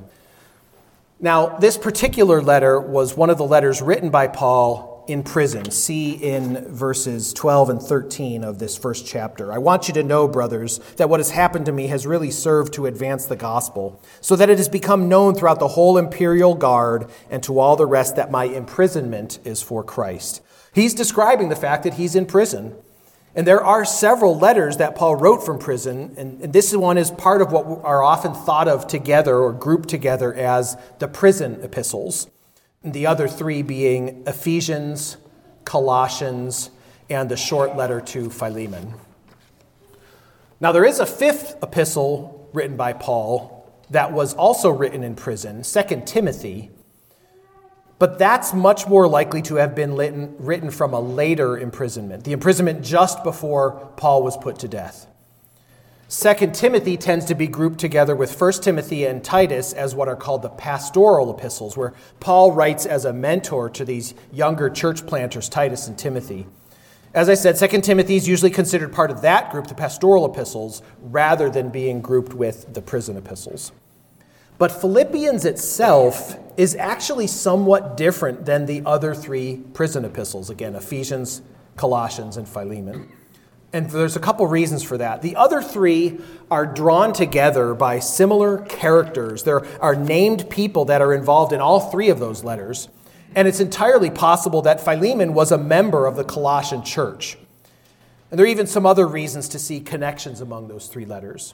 Now, 1.20 1.58
this 1.58 1.78
particular 1.78 2.42
letter 2.42 2.80
was 2.80 3.16
one 3.16 3.30
of 3.30 3.38
the 3.38 3.46
letters 3.46 3.84
written 3.84 4.10
by 4.10 4.30
Paul 4.30 4.89
in 5.10 5.24
prison. 5.24 5.72
See 5.72 6.12
in 6.12 6.66
verses 6.74 7.34
12 7.34 7.70
and 7.72 7.82
13 7.82 8.44
of 8.44 8.60
this 8.60 8.78
first 8.78 9.08
chapter. 9.08 9.52
I 9.52 9.58
want 9.58 9.88
you 9.88 9.94
to 9.96 10.04
know, 10.04 10.28
brothers, 10.28 10.80
that 10.98 11.10
what 11.10 11.20
has 11.20 11.32
happened 11.32 11.66
to 11.66 11.72
me 11.72 11.88
has 11.88 12.06
really 12.06 12.32
served 12.32 12.74
to 12.74 12.86
advance 12.86 13.26
the 13.26 13.36
gospel, 13.36 14.02
so 14.22 14.36
that 14.36 14.50
it 14.50 14.58
has 14.58 14.70
become 14.70 15.10
known 15.10 15.34
throughout 15.34 15.60
the 15.60 15.70
whole 15.70 15.98
imperial 15.98 16.54
guard 16.54 17.10
and 17.30 17.42
to 17.44 17.60
all 17.60 17.76
the 17.76 17.86
rest 17.88 18.16
that 18.16 18.32
my 18.32 18.46
imprisonment 18.46 19.40
is 19.44 19.62
for 19.62 19.84
Christ. 19.84 20.42
He's 20.74 20.94
describing 20.94 21.50
the 21.50 21.56
fact 21.56 21.84
that 21.84 21.96
he's 21.96 22.16
in 22.16 22.28
prison. 22.28 22.76
And 23.36 23.46
there 23.48 23.64
are 23.64 23.86
several 23.86 24.38
letters 24.38 24.78
that 24.78 24.96
Paul 24.96 25.16
wrote 25.16 25.46
from 25.46 25.60
prison, 25.60 26.14
and, 26.18 26.54
this 26.54 26.76
one 26.76 26.98
is 26.98 27.12
part 27.12 27.42
of 27.42 27.52
what 27.52 27.66
are 27.84 28.04
often 28.04 28.34
thought 28.34 28.68
of 28.68 28.88
together 28.88 29.38
or 29.38 29.54
grouped 29.54 29.90
together 29.90 30.34
as 30.34 30.78
the 31.00 31.08
prison 31.08 31.60
epistles. 31.64 32.28
The 32.84 33.08
other 33.08 33.28
three 33.28 33.62
being 33.62 34.24
Ephesians, 34.26 35.18
Colossians, 35.66 36.72
and 37.10 37.30
the 37.30 37.36
short 37.36 37.76
letter 37.76 38.00
to 38.00 38.30
Philemon. 38.30 38.94
Now, 40.62 40.72
there 40.72 40.86
is 40.86 41.00
a 41.00 41.06
fifth 41.06 41.58
epistle 41.62 42.50
written 42.54 42.78
by 42.78 42.94
Paul 42.94 43.70
that 43.90 44.14
was 44.14 44.34
also 44.34 44.70
written 44.70 45.04
in 45.04 45.16
prison, 45.16 45.64
2 45.64 46.04
Timothy, 46.06 46.72
but 47.98 48.18
that's 48.18 48.54
much 48.54 48.88
more 48.88 49.08
likely 49.08 49.42
to 49.44 49.56
have 49.56 49.76
been 49.76 49.96
written 50.38 50.72
from 50.72 50.94
a 50.94 51.00
later 51.02 51.58
imprisonment, 51.58 52.24
the 52.24 52.32
imprisonment 52.32 52.84
just 52.84 53.24
before 53.26 53.92
Paul 53.98 54.24
was 54.24 54.38
put 54.38 54.60
to 54.60 54.70
death. 54.70 55.06
Second 56.12 56.56
Timothy 56.56 56.98
tends 56.98 57.26
to 57.26 57.36
be 57.36 57.46
grouped 57.46 57.78
together 57.78 58.16
with 58.16 58.34
First 58.34 58.64
Timothy 58.64 59.06
and 59.06 59.24
Titus 59.24 59.74
as 59.74 59.94
what 59.94 60.08
are 60.08 60.16
called 60.16 60.42
the 60.42 60.50
pastoral 60.50 61.30
epistles, 61.32 61.78
where 61.78 61.94
Paul 62.20 62.52
writes 62.52 62.88
as 62.88 63.06
a 63.06 63.14
mentor 63.14 63.70
to 63.70 63.86
these 63.86 64.16
younger 64.32 64.72
church 64.72 65.06
planters, 65.06 65.48
Titus 65.48 65.88
and 65.88 65.96
Timothy. 65.96 66.48
As 67.14 67.30
I 67.30 67.36
said, 67.36 67.60
Second 67.60 67.84
Timothy 67.84 68.16
is 68.16 68.28
usually 68.28 68.50
considered 68.50 68.92
part 68.92 69.12
of 69.12 69.22
that 69.22 69.52
group, 69.52 69.68
the 69.68 69.76
pastoral 69.76 70.26
epistles, 70.26 70.82
rather 71.00 71.48
than 71.48 71.70
being 71.70 72.02
grouped 72.02 72.34
with 72.34 72.74
the 72.74 72.82
prison 72.82 73.16
epistles. 73.16 73.72
But 74.58 74.72
Philippians 74.72 75.46
itself 75.46 76.40
is 76.58 76.76
actually 76.76 77.28
somewhat 77.28 77.98
different 77.98 78.48
than 78.48 78.66
the 78.66 78.82
other 78.84 79.14
three 79.14 79.58
prison 79.76 80.06
epistles 80.06 80.50
again, 80.50 80.74
Ephesians, 80.74 81.44
Colossians, 81.76 82.36
and 82.36 82.50
Philemon. 82.50 83.12
And 83.72 83.90
there's 83.90 84.16
a 84.16 84.20
couple 84.20 84.48
reasons 84.48 84.82
for 84.82 84.98
that. 84.98 85.22
The 85.22 85.36
other 85.36 85.62
three 85.62 86.20
are 86.50 86.66
drawn 86.66 87.14
together 87.14 87.76
by 87.76 88.00
similar 88.00 88.60
characters. 88.66 89.44
There 89.44 89.64
are 89.80 89.96
named 89.96 90.50
people 90.50 90.86
that 90.86 91.02
are 91.02 91.14
involved 91.14 91.54
in 91.54 91.60
all 91.60 91.80
three 91.92 92.10
of 92.10 92.20
those 92.20 92.44
letters. 92.44 92.90
And 93.36 93.48
it's 93.48 93.60
entirely 93.60 94.10
possible 94.10 94.64
that 94.64 94.82
Philemon 94.82 95.36
was 95.36 95.52
a 95.52 95.58
member 95.58 96.08
of 96.08 96.16
the 96.16 96.24
Colossian 96.24 96.84
church. 96.84 97.38
And 98.32 98.40
there 98.40 98.46
are 98.46 98.50
even 98.50 98.66
some 98.66 98.88
other 98.88 99.08
reasons 99.08 99.48
to 99.50 99.60
see 99.60 99.80
connections 99.80 100.42
among 100.42 100.68
those 100.68 100.88
three 100.88 101.06
letters. 101.06 101.54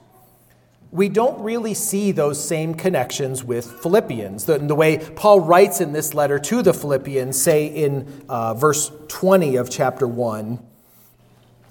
We 0.92 1.10
don't 1.10 1.42
really 1.42 1.74
see 1.74 2.14
those 2.14 2.42
same 2.42 2.76
connections 2.76 3.44
with 3.44 3.70
Philippians. 3.82 4.46
The, 4.46 4.60
the 4.60 4.76
way 4.76 5.00
Paul 5.00 5.42
writes 5.42 5.82
in 5.82 5.92
this 5.92 6.14
letter 6.14 6.40
to 6.40 6.62
the 6.62 6.74
Philippians, 6.74 7.42
say 7.42 7.66
in 7.66 8.24
uh, 8.30 8.54
verse 8.54 8.90
20 9.10 9.58
of 9.58 9.70
chapter 9.70 10.08
1 10.08 10.60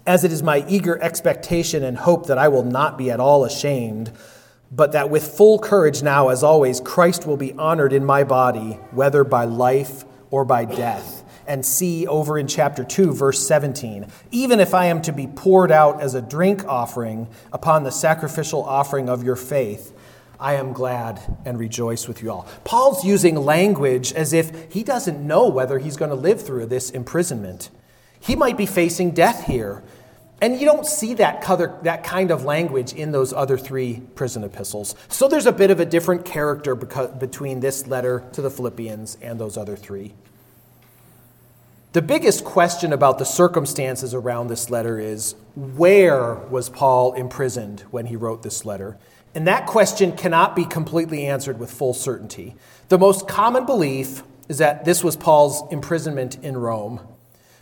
as 0.06 0.24
it 0.24 0.32
is 0.32 0.42
my 0.42 0.64
eager 0.68 1.02
expectation 1.02 1.82
and 1.82 1.96
hope 1.96 2.26
that 2.26 2.38
I 2.38 2.48
will 2.48 2.64
not 2.64 2.98
be 2.98 3.10
at 3.10 3.20
all 3.20 3.44
ashamed, 3.44 4.12
but 4.70 4.92
that 4.92 5.10
with 5.10 5.36
full 5.36 5.58
courage 5.58 6.02
now, 6.02 6.28
as 6.28 6.42
always, 6.42 6.80
Christ 6.80 7.26
will 7.26 7.36
be 7.36 7.52
honored 7.54 7.92
in 7.92 8.04
my 8.04 8.24
body, 8.24 8.72
whether 8.90 9.24
by 9.24 9.44
life 9.44 10.04
or 10.30 10.44
by 10.44 10.64
death. 10.64 11.22
And 11.46 11.64
see 11.64 12.06
over 12.06 12.38
in 12.38 12.48
chapter 12.48 12.84
2, 12.84 13.12
verse 13.12 13.46
17, 13.46 14.06
even 14.30 14.60
if 14.60 14.72
I 14.72 14.86
am 14.86 15.02
to 15.02 15.12
be 15.12 15.26
poured 15.26 15.70
out 15.70 16.00
as 16.00 16.14
a 16.14 16.22
drink 16.22 16.64
offering 16.66 17.28
upon 17.52 17.84
the 17.84 17.90
sacrificial 17.90 18.64
offering 18.64 19.10
of 19.10 19.22
your 19.22 19.36
faith, 19.36 19.94
I 20.40 20.54
am 20.54 20.72
glad 20.72 21.20
and 21.44 21.58
rejoice 21.58 22.08
with 22.08 22.22
you 22.22 22.30
all. 22.30 22.48
Paul's 22.64 23.04
using 23.04 23.36
language 23.36 24.12
as 24.12 24.32
if 24.32 24.72
he 24.72 24.82
doesn't 24.82 25.24
know 25.24 25.48
whether 25.48 25.78
he's 25.78 25.96
going 25.96 26.10
to 26.10 26.16
live 26.16 26.44
through 26.44 26.66
this 26.66 26.90
imprisonment. 26.90 27.70
He 28.18 28.34
might 28.34 28.56
be 28.56 28.66
facing 28.66 29.10
death 29.10 29.44
here. 29.44 29.82
And 30.40 30.58
you 30.60 30.66
don't 30.66 30.86
see 30.86 31.14
that, 31.14 31.42
that 31.84 32.04
kind 32.04 32.30
of 32.30 32.44
language 32.44 32.92
in 32.92 33.12
those 33.12 33.32
other 33.32 33.56
three 33.56 34.02
prison 34.14 34.44
epistles. 34.44 34.94
So 35.08 35.28
there's 35.28 35.46
a 35.46 35.52
bit 35.52 35.70
of 35.70 35.80
a 35.80 35.86
different 35.86 36.24
character 36.24 36.74
between 36.74 37.60
this 37.60 37.86
letter 37.86 38.24
to 38.32 38.42
the 38.42 38.50
Philippians 38.50 39.16
and 39.22 39.40
those 39.40 39.56
other 39.56 39.76
three. 39.76 40.12
The 41.92 42.02
biggest 42.02 42.44
question 42.44 42.92
about 42.92 43.18
the 43.18 43.24
circumstances 43.24 44.14
around 44.14 44.48
this 44.48 44.68
letter 44.68 44.98
is 44.98 45.36
where 45.54 46.34
was 46.34 46.68
Paul 46.68 47.12
imprisoned 47.12 47.82
when 47.92 48.06
he 48.06 48.16
wrote 48.16 48.42
this 48.42 48.64
letter? 48.64 48.98
And 49.32 49.46
that 49.46 49.66
question 49.66 50.16
cannot 50.16 50.56
be 50.56 50.64
completely 50.64 51.26
answered 51.26 51.60
with 51.60 51.70
full 51.70 51.94
certainty. 51.94 52.56
The 52.88 52.98
most 52.98 53.28
common 53.28 53.64
belief 53.64 54.24
is 54.48 54.58
that 54.58 54.84
this 54.84 55.04
was 55.04 55.16
Paul's 55.16 55.62
imprisonment 55.72 56.36
in 56.42 56.56
Rome. 56.56 57.00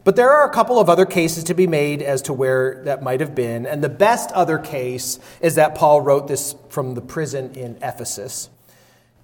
But 0.05 0.17
there 0.17 0.31
are 0.31 0.45
a 0.45 0.53
couple 0.53 0.81
of 0.81 0.89
other 0.89 1.07
cases 1.07 1.45
to 1.45 1.55
be 1.55 1.67
made 1.67 2.03
as 2.03 2.23
to 2.23 2.33
where 2.33 2.83
that 2.85 3.03
might 3.03 3.21
have 3.21 3.35
been. 3.35 3.67
And 3.67 3.85
the 3.85 3.89
best 3.89 4.33
other 4.33 4.59
case 4.59 5.21
is 5.41 5.55
that 5.55 5.75
Paul 5.75 6.01
wrote 6.01 6.27
this 6.27 6.57
from 6.71 6.95
the 6.95 7.01
prison 7.01 7.55
in 7.55 7.77
Ephesus. 7.83 8.51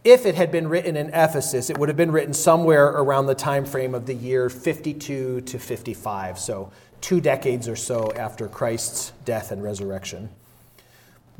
If 0.05 0.25
it 0.25 0.37
had 0.37 0.53
been 0.53 0.69
written 0.69 0.97
in 0.97 1.09
Ephesus, 1.09 1.69
it 1.69 1.79
would 1.79 1.89
have 1.89 1.97
been 1.97 2.13
written 2.13 2.33
somewhere 2.33 2.87
around 2.87 3.27
the 3.27 3.35
time 3.35 3.65
frame 3.65 3.95
of 3.95 4.07
the 4.07 4.15
year 4.15 4.49
52 4.49 5.41
to 5.41 5.59
55, 5.59 6.39
so 6.39 6.71
two 7.01 7.21
decades 7.21 7.69
or 7.69 7.77
so 7.77 8.13
after 8.17 8.47
Christ's 8.47 9.13
death 9.25 9.51
and 9.51 9.63
resurrection. 9.63 10.31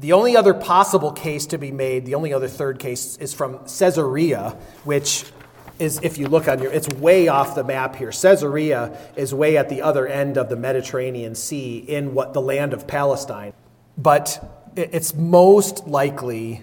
The 0.01 0.13
only 0.13 0.37
other 0.37 0.55
possible 0.55 1.13
case 1.13 1.47
to 1.47 1.59
be 1.59 1.73
made, 1.73 2.07
the 2.07 2.15
only 2.15 2.33
other 2.33 2.49
third 2.49 2.79
case, 2.79 3.17
is 3.17 3.33
from 3.33 3.59
Caesarea, 3.67 4.57
which 4.85 5.25
is 5.79 6.01
if 6.03 6.19
you 6.19 6.29
look 6.29 6.49
on 6.49 6.61
your, 6.61 6.73
it's 6.73 6.89
way 6.97 7.29
off 7.29 7.55
the 7.55 7.65
map 7.65 7.97
here. 7.97 8.11
Caesarea 8.11 8.97
is 9.17 9.33
way 9.33 9.57
at 9.57 9.69
the 9.69 9.83
other 9.83 10.07
end 10.07 10.37
of 10.37 10.49
the 10.49 10.57
Mediterranean 10.57 11.35
Sea 11.35 11.79
in 11.79 12.15
what 12.15 12.33
the 12.33 12.41
land 12.41 12.73
of 12.73 12.87
Palestine. 12.87 13.53
But 13.97 14.45
it's 14.77 15.15
most 15.15 15.87
likely, 15.87 16.63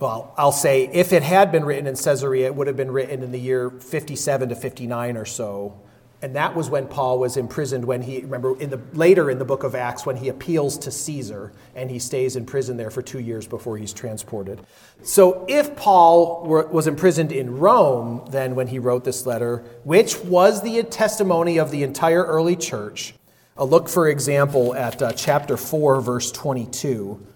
well, 0.00 0.34
I'll 0.36 0.52
say 0.52 0.88
if 0.92 1.12
it 1.12 1.22
had 1.22 1.52
been 1.52 1.64
written 1.64 1.86
in 1.86 1.96
Caesarea, 1.96 2.46
it 2.46 2.54
would 2.54 2.66
have 2.66 2.76
been 2.76 2.90
written 2.90 3.22
in 3.22 3.32
the 3.32 3.40
year 3.40 3.70
57 3.70 4.48
to 4.48 4.56
59 4.56 5.16
or 5.16 5.24
so 5.24 5.80
and 6.22 6.36
that 6.36 6.54
was 6.54 6.70
when 6.70 6.86
Paul 6.86 7.18
was 7.18 7.36
imprisoned 7.36 7.84
when 7.84 8.00
he 8.00 8.20
remember 8.20 8.58
in 8.58 8.70
the 8.70 8.80
later 8.92 9.28
in 9.28 9.38
the 9.38 9.44
book 9.44 9.64
of 9.64 9.74
Acts 9.74 10.06
when 10.06 10.16
he 10.16 10.28
appeals 10.28 10.78
to 10.78 10.90
Caesar 10.92 11.52
and 11.74 11.90
he 11.90 11.98
stays 11.98 12.36
in 12.36 12.46
prison 12.46 12.76
there 12.76 12.90
for 12.90 13.02
2 13.02 13.18
years 13.18 13.48
before 13.48 13.76
he's 13.76 13.92
transported. 13.92 14.60
So 15.02 15.44
if 15.48 15.74
Paul 15.74 16.44
were, 16.46 16.66
was 16.68 16.86
imprisoned 16.86 17.32
in 17.32 17.58
Rome 17.58 18.24
then 18.30 18.54
when 18.54 18.68
he 18.68 18.78
wrote 18.78 19.04
this 19.04 19.26
letter, 19.26 19.64
which 19.82 20.16
was 20.20 20.62
the 20.62 20.80
testimony 20.84 21.58
of 21.58 21.72
the 21.72 21.82
entire 21.82 22.22
early 22.22 22.54
church, 22.54 23.14
a 23.56 23.64
look 23.64 23.88
for 23.88 24.08
example 24.08 24.74
at 24.76 25.02
uh, 25.02 25.12
chapter 25.12 25.56
4 25.56 26.00
verse 26.00 26.30
22 26.30 27.26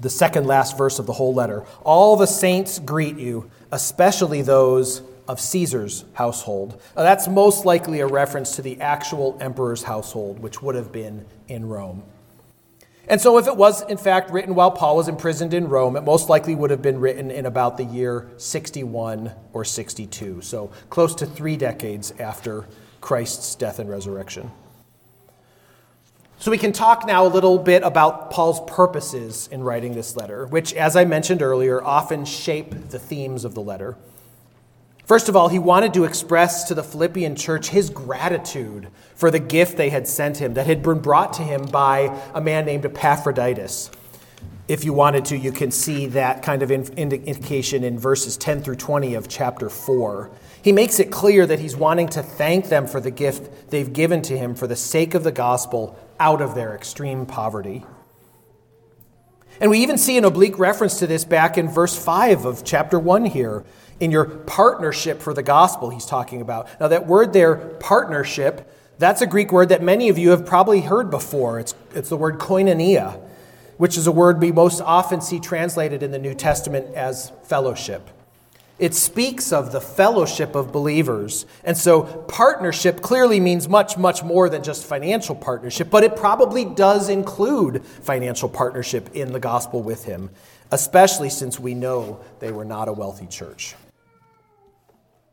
the 0.00 0.08
second 0.08 0.46
last 0.46 0.78
verse 0.78 0.98
of 0.98 1.04
the 1.04 1.12
whole 1.12 1.34
letter. 1.34 1.62
All 1.84 2.16
the 2.16 2.26
saints 2.26 2.78
greet 2.78 3.18
you, 3.18 3.50
especially 3.70 4.40
those 4.40 5.02
of 5.30 5.38
Caesar's 5.38 6.04
household. 6.14 6.82
Now, 6.96 7.04
that's 7.04 7.28
most 7.28 7.64
likely 7.64 8.00
a 8.00 8.06
reference 8.06 8.56
to 8.56 8.62
the 8.62 8.80
actual 8.80 9.38
emperor's 9.40 9.84
household, 9.84 10.40
which 10.40 10.60
would 10.60 10.74
have 10.74 10.90
been 10.90 11.24
in 11.46 11.68
Rome. 11.68 12.02
And 13.06 13.20
so, 13.20 13.38
if 13.38 13.46
it 13.46 13.56
was 13.56 13.82
in 13.82 13.96
fact 13.96 14.32
written 14.32 14.56
while 14.56 14.72
Paul 14.72 14.96
was 14.96 15.06
imprisoned 15.06 15.54
in 15.54 15.68
Rome, 15.68 15.96
it 15.96 16.00
most 16.00 16.28
likely 16.28 16.56
would 16.56 16.70
have 16.70 16.82
been 16.82 16.98
written 16.98 17.30
in 17.30 17.46
about 17.46 17.76
the 17.76 17.84
year 17.84 18.28
61 18.38 19.30
or 19.52 19.64
62, 19.64 20.40
so 20.42 20.72
close 20.90 21.14
to 21.14 21.26
three 21.26 21.56
decades 21.56 22.12
after 22.18 22.66
Christ's 23.00 23.54
death 23.54 23.78
and 23.78 23.88
resurrection. 23.88 24.50
So, 26.40 26.50
we 26.50 26.58
can 26.58 26.72
talk 26.72 27.06
now 27.06 27.24
a 27.24 27.28
little 27.28 27.58
bit 27.58 27.84
about 27.84 28.32
Paul's 28.32 28.60
purposes 28.68 29.48
in 29.52 29.62
writing 29.62 29.94
this 29.94 30.16
letter, 30.16 30.46
which, 30.46 30.74
as 30.74 30.96
I 30.96 31.04
mentioned 31.04 31.40
earlier, 31.40 31.80
often 31.80 32.24
shape 32.24 32.88
the 32.90 32.98
themes 32.98 33.44
of 33.44 33.54
the 33.54 33.62
letter. 33.62 33.96
First 35.10 35.28
of 35.28 35.34
all, 35.34 35.48
he 35.48 35.58
wanted 35.58 35.92
to 35.94 36.04
express 36.04 36.62
to 36.68 36.74
the 36.76 36.84
Philippian 36.84 37.34
church 37.34 37.70
his 37.70 37.90
gratitude 37.90 38.86
for 39.16 39.28
the 39.32 39.40
gift 39.40 39.76
they 39.76 39.90
had 39.90 40.06
sent 40.06 40.36
him 40.36 40.54
that 40.54 40.66
had 40.66 40.84
been 40.84 41.00
brought 41.00 41.32
to 41.32 41.42
him 41.42 41.64
by 41.64 42.16
a 42.32 42.40
man 42.40 42.64
named 42.64 42.84
Epaphroditus. 42.84 43.90
If 44.68 44.84
you 44.84 44.92
wanted 44.92 45.24
to, 45.24 45.36
you 45.36 45.50
can 45.50 45.72
see 45.72 46.06
that 46.06 46.44
kind 46.44 46.62
of 46.62 46.70
indication 46.70 47.82
in 47.82 47.98
verses 47.98 48.36
10 48.36 48.62
through 48.62 48.76
20 48.76 49.14
of 49.16 49.28
chapter 49.28 49.68
4. 49.68 50.30
He 50.62 50.70
makes 50.70 51.00
it 51.00 51.10
clear 51.10 51.44
that 51.44 51.58
he's 51.58 51.74
wanting 51.74 52.06
to 52.10 52.22
thank 52.22 52.68
them 52.68 52.86
for 52.86 53.00
the 53.00 53.10
gift 53.10 53.70
they've 53.70 53.92
given 53.92 54.22
to 54.22 54.38
him 54.38 54.54
for 54.54 54.68
the 54.68 54.76
sake 54.76 55.14
of 55.14 55.24
the 55.24 55.32
gospel 55.32 55.98
out 56.20 56.40
of 56.40 56.54
their 56.54 56.72
extreme 56.72 57.26
poverty. 57.26 57.84
And 59.60 59.72
we 59.72 59.80
even 59.80 59.98
see 59.98 60.16
an 60.16 60.24
oblique 60.24 60.58
reference 60.58 61.00
to 61.00 61.08
this 61.08 61.24
back 61.24 61.58
in 61.58 61.68
verse 61.68 62.02
5 62.02 62.46
of 62.46 62.64
chapter 62.64 62.98
1 62.98 63.26
here, 63.26 63.64
in 64.00 64.10
your 64.10 64.24
partnership 64.24 65.20
for 65.20 65.34
the 65.34 65.42
gospel, 65.42 65.90
he's 65.90 66.06
talking 66.06 66.40
about. 66.40 66.68
Now, 66.80 66.88
that 66.88 67.06
word 67.06 67.32
there, 67.32 67.56
partnership, 67.56 68.66
that's 68.98 69.20
a 69.20 69.26
Greek 69.26 69.52
word 69.52 69.68
that 69.68 69.82
many 69.82 70.08
of 70.08 70.18
you 70.18 70.30
have 70.30 70.44
probably 70.44 70.80
heard 70.80 71.10
before. 71.10 71.60
It's, 71.60 71.74
it's 71.94 72.08
the 72.08 72.16
word 72.16 72.38
koinonia, 72.38 73.20
which 73.76 73.96
is 73.96 74.06
a 74.06 74.12
word 74.12 74.40
we 74.40 74.52
most 74.52 74.80
often 74.80 75.20
see 75.20 75.38
translated 75.38 76.02
in 76.02 76.10
the 76.10 76.18
New 76.18 76.34
Testament 76.34 76.94
as 76.94 77.30
fellowship. 77.44 78.08
It 78.78 78.94
speaks 78.94 79.52
of 79.52 79.72
the 79.72 79.80
fellowship 79.80 80.54
of 80.54 80.72
believers. 80.72 81.44
And 81.64 81.76
so, 81.76 82.02
partnership 82.02 83.02
clearly 83.02 83.38
means 83.38 83.68
much, 83.68 83.98
much 83.98 84.22
more 84.22 84.48
than 84.48 84.62
just 84.62 84.86
financial 84.86 85.34
partnership, 85.34 85.90
but 85.90 86.02
it 86.02 86.16
probably 86.16 86.64
does 86.64 87.10
include 87.10 87.84
financial 87.84 88.48
partnership 88.48 89.14
in 89.14 89.32
the 89.32 89.40
gospel 89.40 89.82
with 89.82 90.04
him, 90.04 90.30
especially 90.70 91.28
since 91.28 91.60
we 91.60 91.74
know 91.74 92.20
they 92.38 92.52
were 92.52 92.64
not 92.64 92.88
a 92.88 92.92
wealthy 92.94 93.26
church. 93.26 93.74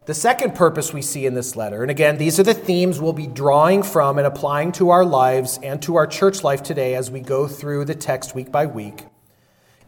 The 0.08 0.14
second 0.14 0.56
purpose 0.56 0.94
we 0.94 1.02
see 1.02 1.26
in 1.26 1.34
this 1.34 1.58
letter, 1.58 1.82
and 1.82 1.92
again, 1.92 2.18
these 2.18 2.40
are 2.40 2.44
the 2.44 2.54
themes 2.54 3.02
we'll 3.02 3.12
be 3.12 3.28
drawing 3.28 3.84
from 3.84 4.18
and 4.18 4.26
applying 4.26 4.72
to 4.72 4.90
our 4.90 5.04
lives 5.04 5.60
and 5.62 5.82
to 5.82 5.98
our 5.98 6.08
church 6.08 6.46
life 6.46 6.64
today 6.64 6.96
as 6.96 7.12
we 7.12 7.20
go 7.20 7.46
through 7.46 7.84
the 7.84 7.94
text 7.94 8.34
week 8.34 8.50
by 8.50 8.68
week, 8.68 9.04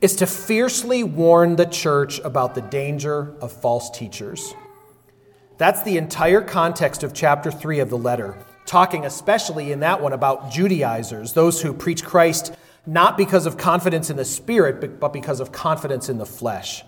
is 0.02 0.18
to 0.18 0.28
fiercely 0.28 1.06
warn 1.06 1.56
the 1.56 1.66
church 1.66 2.20
about 2.26 2.54
the 2.54 2.60
danger 2.64 3.34
of 3.40 3.54
false 3.54 3.90
teachers. 3.92 4.54
That's 5.58 5.84
the 5.84 5.98
entire 5.98 6.42
context 6.42 7.02
of 7.04 7.14
chapter 7.14 7.50
3 7.50 7.80
of 7.80 7.90
the 7.90 7.98
letter, 7.98 8.38
talking 8.66 9.06
especially 9.06 9.72
in 9.72 9.80
that 9.80 10.02
one 10.02 10.12
about 10.12 10.52
Judaizers, 10.52 11.32
those 11.32 11.62
who 11.62 11.72
preach 11.72 12.04
Christ 12.04 12.54
not 12.86 13.16
because 13.16 13.46
of 13.46 13.56
confidence 13.56 14.10
in 14.10 14.18
the 14.18 14.26
Spirit, 14.26 15.00
but 15.00 15.14
because 15.14 15.40
of 15.40 15.54
confidence 15.54 16.10
in 16.10 16.18
the 16.18 16.26
flesh. 16.26 16.84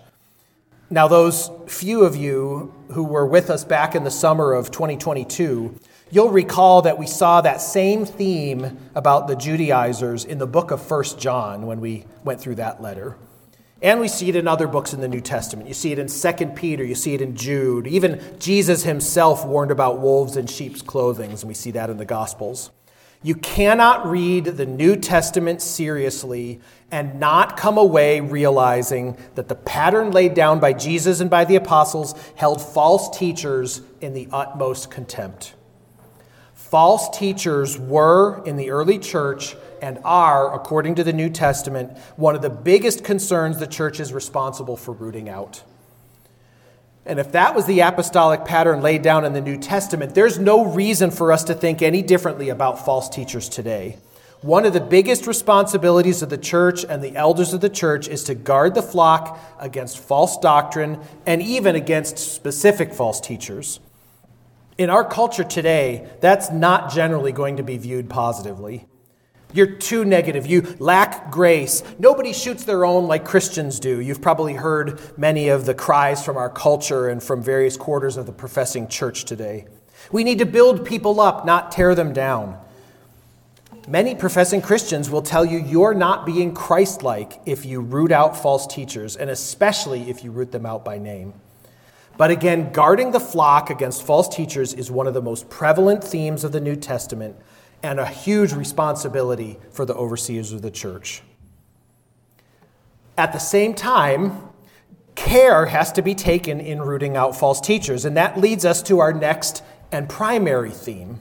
Now, 0.90 1.08
those 1.08 1.50
few 1.66 2.04
of 2.04 2.16
you 2.16 2.74
who 2.90 3.04
were 3.04 3.26
with 3.26 3.48
us 3.48 3.64
back 3.64 3.94
in 3.94 4.04
the 4.04 4.10
summer 4.10 4.52
of 4.52 4.70
2022, 4.70 5.78
you'll 6.10 6.30
recall 6.30 6.82
that 6.82 6.98
we 6.98 7.06
saw 7.06 7.40
that 7.40 7.62
same 7.62 8.04
theme 8.04 8.78
about 8.94 9.26
the 9.26 9.34
Judaizers 9.34 10.24
in 10.24 10.38
the 10.38 10.46
book 10.46 10.70
of 10.70 10.90
1 10.90 11.04
John 11.18 11.66
when 11.66 11.80
we 11.80 12.04
went 12.24 12.40
through 12.40 12.56
that 12.56 12.82
letter. 12.82 13.16
And 13.80 14.00
we 14.00 14.06
see 14.06 14.28
it 14.28 14.36
in 14.36 14.46
other 14.46 14.68
books 14.68 14.92
in 14.92 15.00
the 15.00 15.08
New 15.08 15.20
Testament. 15.20 15.66
You 15.66 15.74
see 15.74 15.90
it 15.90 15.98
in 15.98 16.08
2 16.08 16.46
Peter, 16.54 16.84
you 16.84 16.94
see 16.94 17.14
it 17.14 17.22
in 17.22 17.34
Jude. 17.34 17.86
Even 17.86 18.22
Jesus 18.38 18.84
himself 18.84 19.44
warned 19.44 19.72
about 19.72 19.98
wolves 19.98 20.36
in 20.36 20.46
sheep's 20.46 20.82
clothing, 20.82 21.32
and 21.32 21.42
we 21.44 21.54
see 21.54 21.72
that 21.72 21.90
in 21.90 21.96
the 21.96 22.04
Gospels. 22.04 22.70
You 23.24 23.36
cannot 23.36 24.06
read 24.08 24.44
the 24.44 24.66
New 24.66 24.96
Testament 24.96 25.62
seriously 25.62 26.60
and 26.90 27.20
not 27.20 27.56
come 27.56 27.78
away 27.78 28.20
realizing 28.20 29.16
that 29.36 29.48
the 29.48 29.54
pattern 29.54 30.10
laid 30.10 30.34
down 30.34 30.58
by 30.58 30.72
Jesus 30.72 31.20
and 31.20 31.30
by 31.30 31.44
the 31.44 31.54
apostles 31.56 32.14
held 32.34 32.60
false 32.60 33.16
teachers 33.16 33.80
in 34.00 34.12
the 34.12 34.28
utmost 34.32 34.90
contempt. 34.90 35.54
False 36.52 37.16
teachers 37.16 37.78
were 37.78 38.42
in 38.44 38.56
the 38.56 38.70
early 38.70 38.98
church 38.98 39.54
and 39.80 39.98
are, 40.04 40.54
according 40.54 40.96
to 40.96 41.04
the 41.04 41.12
New 41.12 41.28
Testament, 41.28 41.96
one 42.16 42.34
of 42.34 42.42
the 42.42 42.50
biggest 42.50 43.04
concerns 43.04 43.58
the 43.58 43.66
church 43.66 44.00
is 44.00 44.12
responsible 44.12 44.76
for 44.76 44.92
rooting 44.92 45.28
out. 45.28 45.62
And 47.04 47.18
if 47.18 47.32
that 47.32 47.54
was 47.54 47.66
the 47.66 47.80
apostolic 47.80 48.44
pattern 48.44 48.80
laid 48.80 49.02
down 49.02 49.24
in 49.24 49.32
the 49.32 49.40
New 49.40 49.58
Testament, 49.58 50.14
there's 50.14 50.38
no 50.38 50.64
reason 50.64 51.10
for 51.10 51.32
us 51.32 51.42
to 51.44 51.54
think 51.54 51.82
any 51.82 52.00
differently 52.00 52.48
about 52.48 52.84
false 52.84 53.08
teachers 53.08 53.48
today. 53.48 53.98
One 54.40 54.64
of 54.64 54.72
the 54.72 54.80
biggest 54.80 55.26
responsibilities 55.26 56.22
of 56.22 56.28
the 56.28 56.38
church 56.38 56.84
and 56.84 57.02
the 57.02 57.16
elders 57.16 57.52
of 57.52 57.60
the 57.60 57.68
church 57.68 58.08
is 58.08 58.24
to 58.24 58.34
guard 58.34 58.74
the 58.74 58.82
flock 58.82 59.38
against 59.58 59.98
false 59.98 60.36
doctrine 60.38 61.00
and 61.26 61.42
even 61.42 61.76
against 61.76 62.18
specific 62.18 62.92
false 62.92 63.20
teachers. 63.20 63.80
In 64.78 64.90
our 64.90 65.04
culture 65.04 65.44
today, 65.44 66.08
that's 66.20 66.50
not 66.50 66.90
generally 66.92 67.30
going 67.30 67.56
to 67.58 67.62
be 67.62 67.76
viewed 67.76 68.08
positively. 68.08 68.86
You're 69.52 69.66
too 69.66 70.04
negative. 70.04 70.46
You 70.46 70.76
lack 70.78 71.30
grace. 71.30 71.82
Nobody 71.98 72.32
shoots 72.32 72.64
their 72.64 72.84
own 72.84 73.06
like 73.06 73.24
Christians 73.24 73.78
do. 73.80 74.00
You've 74.00 74.22
probably 74.22 74.54
heard 74.54 75.00
many 75.18 75.48
of 75.48 75.66
the 75.66 75.74
cries 75.74 76.24
from 76.24 76.36
our 76.36 76.50
culture 76.50 77.08
and 77.08 77.22
from 77.22 77.42
various 77.42 77.76
quarters 77.76 78.16
of 78.16 78.26
the 78.26 78.32
professing 78.32 78.88
church 78.88 79.24
today. 79.24 79.66
We 80.10 80.24
need 80.24 80.38
to 80.38 80.46
build 80.46 80.84
people 80.84 81.20
up, 81.20 81.44
not 81.44 81.70
tear 81.72 81.94
them 81.94 82.12
down. 82.12 82.58
Many 83.88 84.14
professing 84.14 84.62
Christians 84.62 85.10
will 85.10 85.22
tell 85.22 85.44
you 85.44 85.58
you're 85.58 85.94
not 85.94 86.24
being 86.24 86.54
Christ 86.54 87.02
like 87.02 87.40
if 87.46 87.64
you 87.66 87.80
root 87.80 88.12
out 88.12 88.40
false 88.40 88.66
teachers, 88.66 89.16
and 89.16 89.28
especially 89.28 90.08
if 90.08 90.22
you 90.22 90.30
root 90.30 90.52
them 90.52 90.64
out 90.64 90.84
by 90.84 90.98
name. 90.98 91.34
But 92.16 92.30
again, 92.30 92.72
guarding 92.72 93.10
the 93.10 93.20
flock 93.20 93.70
against 93.70 94.04
false 94.04 94.28
teachers 94.28 94.72
is 94.74 94.90
one 94.90 95.06
of 95.06 95.14
the 95.14 95.22
most 95.22 95.50
prevalent 95.50 96.04
themes 96.04 96.44
of 96.44 96.52
the 96.52 96.60
New 96.60 96.76
Testament 96.76 97.36
and 97.82 97.98
a 97.98 98.06
huge 98.06 98.52
responsibility 98.52 99.58
for 99.70 99.84
the 99.84 99.94
overseers 99.94 100.52
of 100.52 100.62
the 100.62 100.70
church. 100.70 101.22
At 103.18 103.32
the 103.32 103.38
same 103.38 103.74
time, 103.74 104.48
care 105.14 105.66
has 105.66 105.92
to 105.92 106.02
be 106.02 106.14
taken 106.14 106.60
in 106.60 106.80
rooting 106.80 107.16
out 107.16 107.36
false 107.36 107.60
teachers, 107.60 108.04
and 108.04 108.16
that 108.16 108.38
leads 108.38 108.64
us 108.64 108.82
to 108.84 109.00
our 109.00 109.12
next 109.12 109.62
and 109.90 110.08
primary 110.08 110.70
theme. 110.70 111.20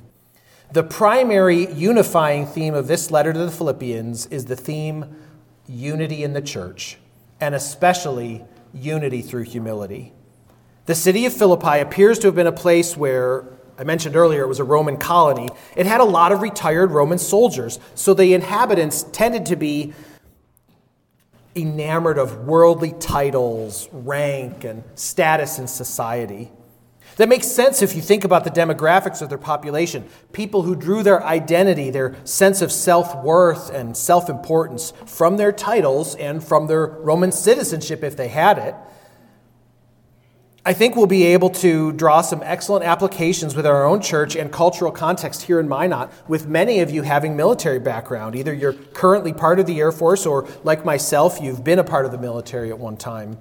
The 0.72 0.84
primary 0.84 1.72
unifying 1.74 2.46
theme 2.46 2.74
of 2.74 2.88
this 2.88 3.12
letter 3.12 3.34
to 3.34 3.40
the 3.40 3.52
Philippians 3.52 4.28
is 4.28 4.46
the 4.46 4.56
theme 4.56 5.18
unity 5.68 6.24
in 6.24 6.34
the 6.34 6.42
church, 6.42 6.98
and 7.42 7.54
especially 7.54 8.46
unity 8.74 9.22
through 9.22 9.44
humility. 9.44 10.14
The 10.86 10.96
city 10.96 11.26
of 11.26 11.34
Philippi 11.34 11.80
appears 11.80 12.20
to 12.20 12.28
have 12.28 12.36
been 12.36 12.48
a 12.48 12.54
place 12.54 12.96
where 12.96 13.46
I 13.78 13.84
mentioned 13.84 14.16
earlier 14.16 14.44
it 14.44 14.48
was 14.48 14.60
a 14.60 14.64
Roman 14.64 14.98
colony. 14.98 15.50
It 15.76 15.86
had 15.86 16.02
a 16.02 16.06
lot 16.06 16.32
of 16.32 16.42
retired 16.42 16.92
Roman 16.92 17.18
soldiers, 17.18 17.80
so 17.96 18.14
the 18.14 18.34
inhabitants 18.34 19.04
tended 19.04 19.46
to 19.48 19.56
be 19.56 19.94
enamored 21.56 22.18
of 22.18 22.46
worldly 22.48 22.94
titles, 23.00 23.90
rank, 23.92 24.64
and 24.64 24.84
status 24.96 25.60
in 25.60 25.68
society. 25.68 26.52
That 27.18 27.28
makes 27.28 27.48
sense 27.48 27.82
if 27.82 27.96
you 27.96 28.02
think 28.02 28.24
about 28.24 28.46
the 28.46 28.50
demographics 28.50 29.22
of 29.22 29.30
their 29.30 29.38
population. 29.38 30.08
People 30.32 30.64
who 30.64 30.76
drew 30.76 31.04
their 31.04 31.24
identity, 31.24 31.90
their 31.90 32.16
sense 32.24 32.62
of 32.62 32.72
self 32.72 33.16
worth 33.24 33.70
and 33.70 33.96
self 33.96 34.30
importance 34.30 34.94
from 35.06 35.38
their 35.38 35.52
titles 35.52 36.16
and 36.16 36.44
from 36.44 36.68
their 36.68 36.86
Roman 36.86 37.32
citizenship 37.32 38.04
if 38.04 38.16
they 38.16 38.30
had 38.30 38.58
it. 38.58 38.76
I 40.64 40.74
think 40.74 40.96
we'll 40.96 41.08
be 41.08 41.24
able 41.24 41.50
to 41.50 41.92
draw 41.94 42.22
some 42.22 42.44
excellent 42.44 42.86
applications 42.86 43.56
with 43.56 43.66
our 43.66 43.84
own 43.84 44.00
church 44.00 44.36
and 44.36 44.52
cultural 44.52 44.92
context 44.92 45.42
here 45.42 45.60
in 45.60 45.68
Minot, 45.68 46.12
with 46.28 46.48
many 46.48 46.82
of 46.82 46.92
you 46.92 47.02
having 47.02 47.36
military 47.36 47.80
background. 47.80 48.36
Either 48.36 48.54
you're 48.54 48.74
currently 48.74 49.34
part 49.34 49.60
of 49.60 49.66
the 49.66 49.80
Air 49.80 49.92
Force, 49.92 50.24
or 50.24 50.48
like 50.64 50.86
myself, 50.86 51.40
you've 51.42 51.64
been 51.64 51.80
a 51.80 51.84
part 51.84 52.06
of 52.06 52.12
the 52.12 52.20
military 52.20 52.70
at 52.70 52.78
one 52.78 52.96
time. 52.96 53.40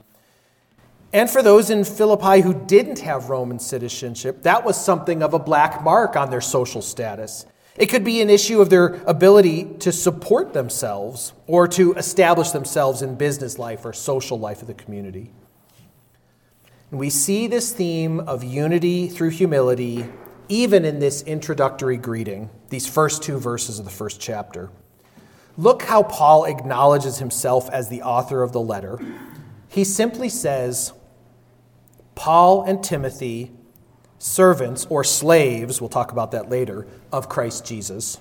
And 1.12 1.28
for 1.28 1.42
those 1.42 1.68
in 1.68 1.84
Philippi 1.84 2.40
who 2.40 2.54
didn't 2.54 3.00
have 3.00 3.28
Roman 3.28 3.58
citizenship, 3.58 4.42
that 4.44 4.64
was 4.64 4.82
something 4.82 5.22
of 5.22 5.34
a 5.34 5.38
black 5.38 5.84
mark 5.84 6.16
on 6.16 6.30
their 6.30 6.40
social 6.40 6.80
status. 6.80 7.44
It 7.76 7.90
could 7.90 8.04
be 8.04 8.22
an 8.22 8.30
issue 8.30 8.62
of 8.62 8.70
their 8.70 8.94
ability 9.06 9.64
to 9.80 9.92
support 9.92 10.54
themselves 10.54 11.34
or 11.46 11.68
to 11.68 11.92
establish 11.94 12.52
themselves 12.52 13.02
in 13.02 13.16
business 13.16 13.58
life 13.58 13.84
or 13.84 13.92
social 13.92 14.38
life 14.38 14.62
of 14.62 14.68
the 14.68 14.74
community. 14.74 15.32
We 16.90 17.08
see 17.08 17.46
this 17.46 17.72
theme 17.72 18.18
of 18.20 18.42
unity 18.42 19.06
through 19.08 19.30
humility 19.30 20.06
even 20.48 20.84
in 20.84 20.98
this 20.98 21.22
introductory 21.22 21.96
greeting, 21.96 22.50
these 22.70 22.86
first 22.86 23.22
two 23.22 23.38
verses 23.38 23.78
of 23.78 23.84
the 23.84 23.90
first 23.90 24.20
chapter. 24.20 24.68
Look 25.56 25.82
how 25.82 26.02
Paul 26.02 26.44
acknowledges 26.44 27.18
himself 27.18 27.70
as 27.70 27.88
the 27.88 28.02
author 28.02 28.42
of 28.42 28.52
the 28.52 28.60
letter. 28.60 28.98
He 29.68 29.84
simply 29.84 30.28
says, 30.28 30.92
Paul 32.16 32.64
and 32.64 32.82
Timothy, 32.82 33.52
servants 34.18 34.86
or 34.90 35.04
slaves, 35.04 35.80
we'll 35.80 35.88
talk 35.88 36.10
about 36.10 36.32
that 36.32 36.50
later, 36.50 36.88
of 37.12 37.28
Christ 37.28 37.64
Jesus. 37.64 38.18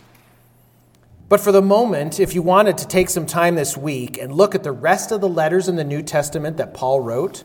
But 1.27 1.39
for 1.39 1.51
the 1.51 1.61
moment, 1.63 2.19
if 2.19 2.35
you 2.35 2.43
wanted 2.43 2.77
to 2.77 2.87
take 2.87 3.09
some 3.09 3.25
time 3.25 3.55
this 3.55 3.75
week 3.75 4.19
and 4.19 4.31
look 4.31 4.53
at 4.53 4.63
the 4.63 4.71
rest 4.71 5.11
of 5.11 5.21
the 5.21 5.29
letters 5.29 5.67
in 5.67 5.75
the 5.75 5.83
New 5.83 6.03
Testament 6.03 6.57
that 6.57 6.75
Paul 6.75 7.01
wrote, 7.01 7.43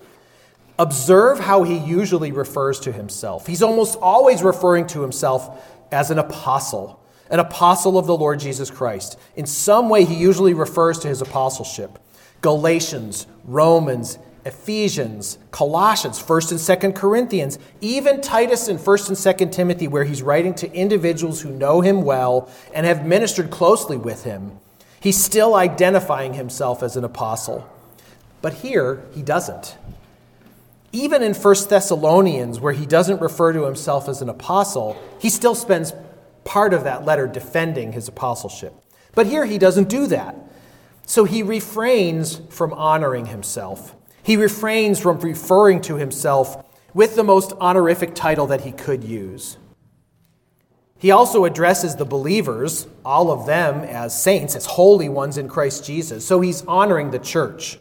Observe 0.79 1.39
how 1.39 1.63
he 1.63 1.79
usually 1.79 2.33
refers 2.33 2.81
to 2.81 2.93
himself. 2.93 3.47
He's 3.47 3.63
almost 3.63 3.97
always 4.01 4.43
referring 4.43 4.87
to 4.89 5.03
himself 5.03 5.65
as 5.93 6.11
an 6.11 6.19
apostle, 6.19 7.01
an 7.31 7.39
apostle 7.39 7.97
of 7.97 8.07
the 8.07 8.17
Lord 8.17 8.41
Jesus 8.41 8.71
Christ. 8.71 9.19
In 9.37 9.47
some 9.47 9.89
way, 9.89 10.05
he 10.05 10.15
usually 10.15 10.55
refers 10.55 10.99
to 11.01 11.09
his 11.09 11.21
apostleship. 11.21 11.99
Galatians, 12.41 13.27
Romans, 13.45 14.19
Ephesians, 14.45 15.39
Colossians, 15.51 16.23
1st 16.23 16.51
and 16.51 16.95
2nd 16.95 16.97
Corinthians, 16.97 17.59
even 17.81 18.21
Titus 18.21 18.69
and 18.69 18.79
1st 18.79 19.09
and 19.09 19.17
2nd 19.17 19.53
Timothy, 19.53 19.89
where 19.89 20.05
he's 20.05 20.23
writing 20.23 20.55
to 20.57 20.73
individuals 20.73 21.41
who 21.41 21.51
know 21.51 21.81
him 21.81 22.03
well 22.03 22.51
and 22.75 22.85
have 22.85 23.07
ministered 23.07 23.51
closely 23.51 23.97
with 23.97 24.25
him. 24.25 24.59
He's 25.01 25.23
still 25.23 25.55
identifying 25.55 26.35
himself 26.35 26.83
as 26.83 26.97
an 26.97 27.05
apostle. 27.05 27.69
But 28.43 28.55
here, 28.55 29.05
he 29.15 29.23
doesn't. 29.23 29.77
Even 30.95 31.25
in 31.25 31.35
1 31.35 31.55
Thessalonians, 31.69 32.61
where 32.61 32.73
he 32.73 32.87
doesn't 32.87 33.21
refer 33.21 33.53
to 33.53 33.65
himself 33.65 34.09
as 34.09 34.23
an 34.23 34.29
apostle, 34.29 34.97
he 35.19 35.29
still 35.29 35.57
spends 35.57 35.93
part 36.45 36.73
of 36.73 36.85
that 36.85 37.05
letter 37.05 37.27
defending 37.27 37.91
his 37.91 38.07
apostleship. 38.07 38.73
But 39.13 39.27
here 39.27 39.45
he 39.45 39.59
doesn't 39.59 39.89
do 39.89 40.07
that. 40.07 40.37
So 41.05 41.25
he 41.25 41.43
refrains 41.43 42.41
from 42.49 42.73
honoring 42.73 43.27
himself. 43.27 43.97
He 44.23 44.37
refrains 44.37 45.01
from 45.01 45.19
referring 45.19 45.81
to 45.83 45.97
himself 45.97 46.65
with 46.95 47.17
the 47.17 47.25
most 47.25 47.53
honorific 47.55 48.15
title 48.15 48.47
that 48.47 48.61
he 48.61 48.71
could 48.71 49.03
use. 49.03 49.57
He 50.97 51.11
also 51.11 51.45
addresses 51.45 51.97
the 51.97 52.05
believers, 52.05 52.87
all 53.05 53.33
of 53.33 53.47
them, 53.47 53.81
as 53.81 54.23
saints, 54.23 54.55
as 54.55 54.65
holy 54.65 55.09
ones 55.09 55.39
in 55.39 55.49
Christ 55.49 55.85
Jesus. 55.85 56.25
So 56.25 56.41
he's 56.41 56.65
honoring 56.67 57.11
the 57.11 57.19
church. 57.19 57.81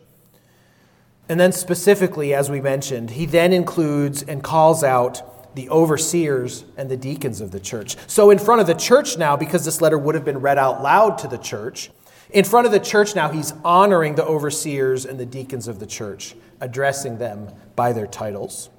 And 1.29 1.39
then, 1.39 1.51
specifically, 1.51 2.33
as 2.33 2.49
we 2.49 2.59
mentioned, 2.59 3.11
he 3.11 3.25
then 3.25 3.53
includes 3.53 4.23
and 4.23 4.43
calls 4.43 4.83
out 4.83 5.55
the 5.55 5.69
overseers 5.69 6.65
and 6.77 6.89
the 6.89 6.97
deacons 6.97 7.39
of 7.39 7.51
the 7.51 7.59
church. 7.59 7.95
So, 8.07 8.29
in 8.29 8.39
front 8.39 8.61
of 8.61 8.67
the 8.67 8.73
church 8.73 9.17
now, 9.17 9.37
because 9.37 9.63
this 9.63 9.81
letter 9.81 9.97
would 9.97 10.15
have 10.15 10.25
been 10.25 10.39
read 10.39 10.57
out 10.57 10.81
loud 10.81 11.17
to 11.19 11.27
the 11.27 11.37
church, 11.37 11.91
in 12.31 12.43
front 12.43 12.65
of 12.65 12.71
the 12.71 12.79
church 12.79 13.15
now, 13.15 13.29
he's 13.29 13.53
honoring 13.63 14.15
the 14.15 14.25
overseers 14.25 15.05
and 15.05 15.19
the 15.19 15.25
deacons 15.25 15.67
of 15.67 15.79
the 15.79 15.85
church, 15.85 16.35
addressing 16.59 17.19
them 17.19 17.49
by 17.75 17.93
their 17.93 18.07
titles. 18.07 18.69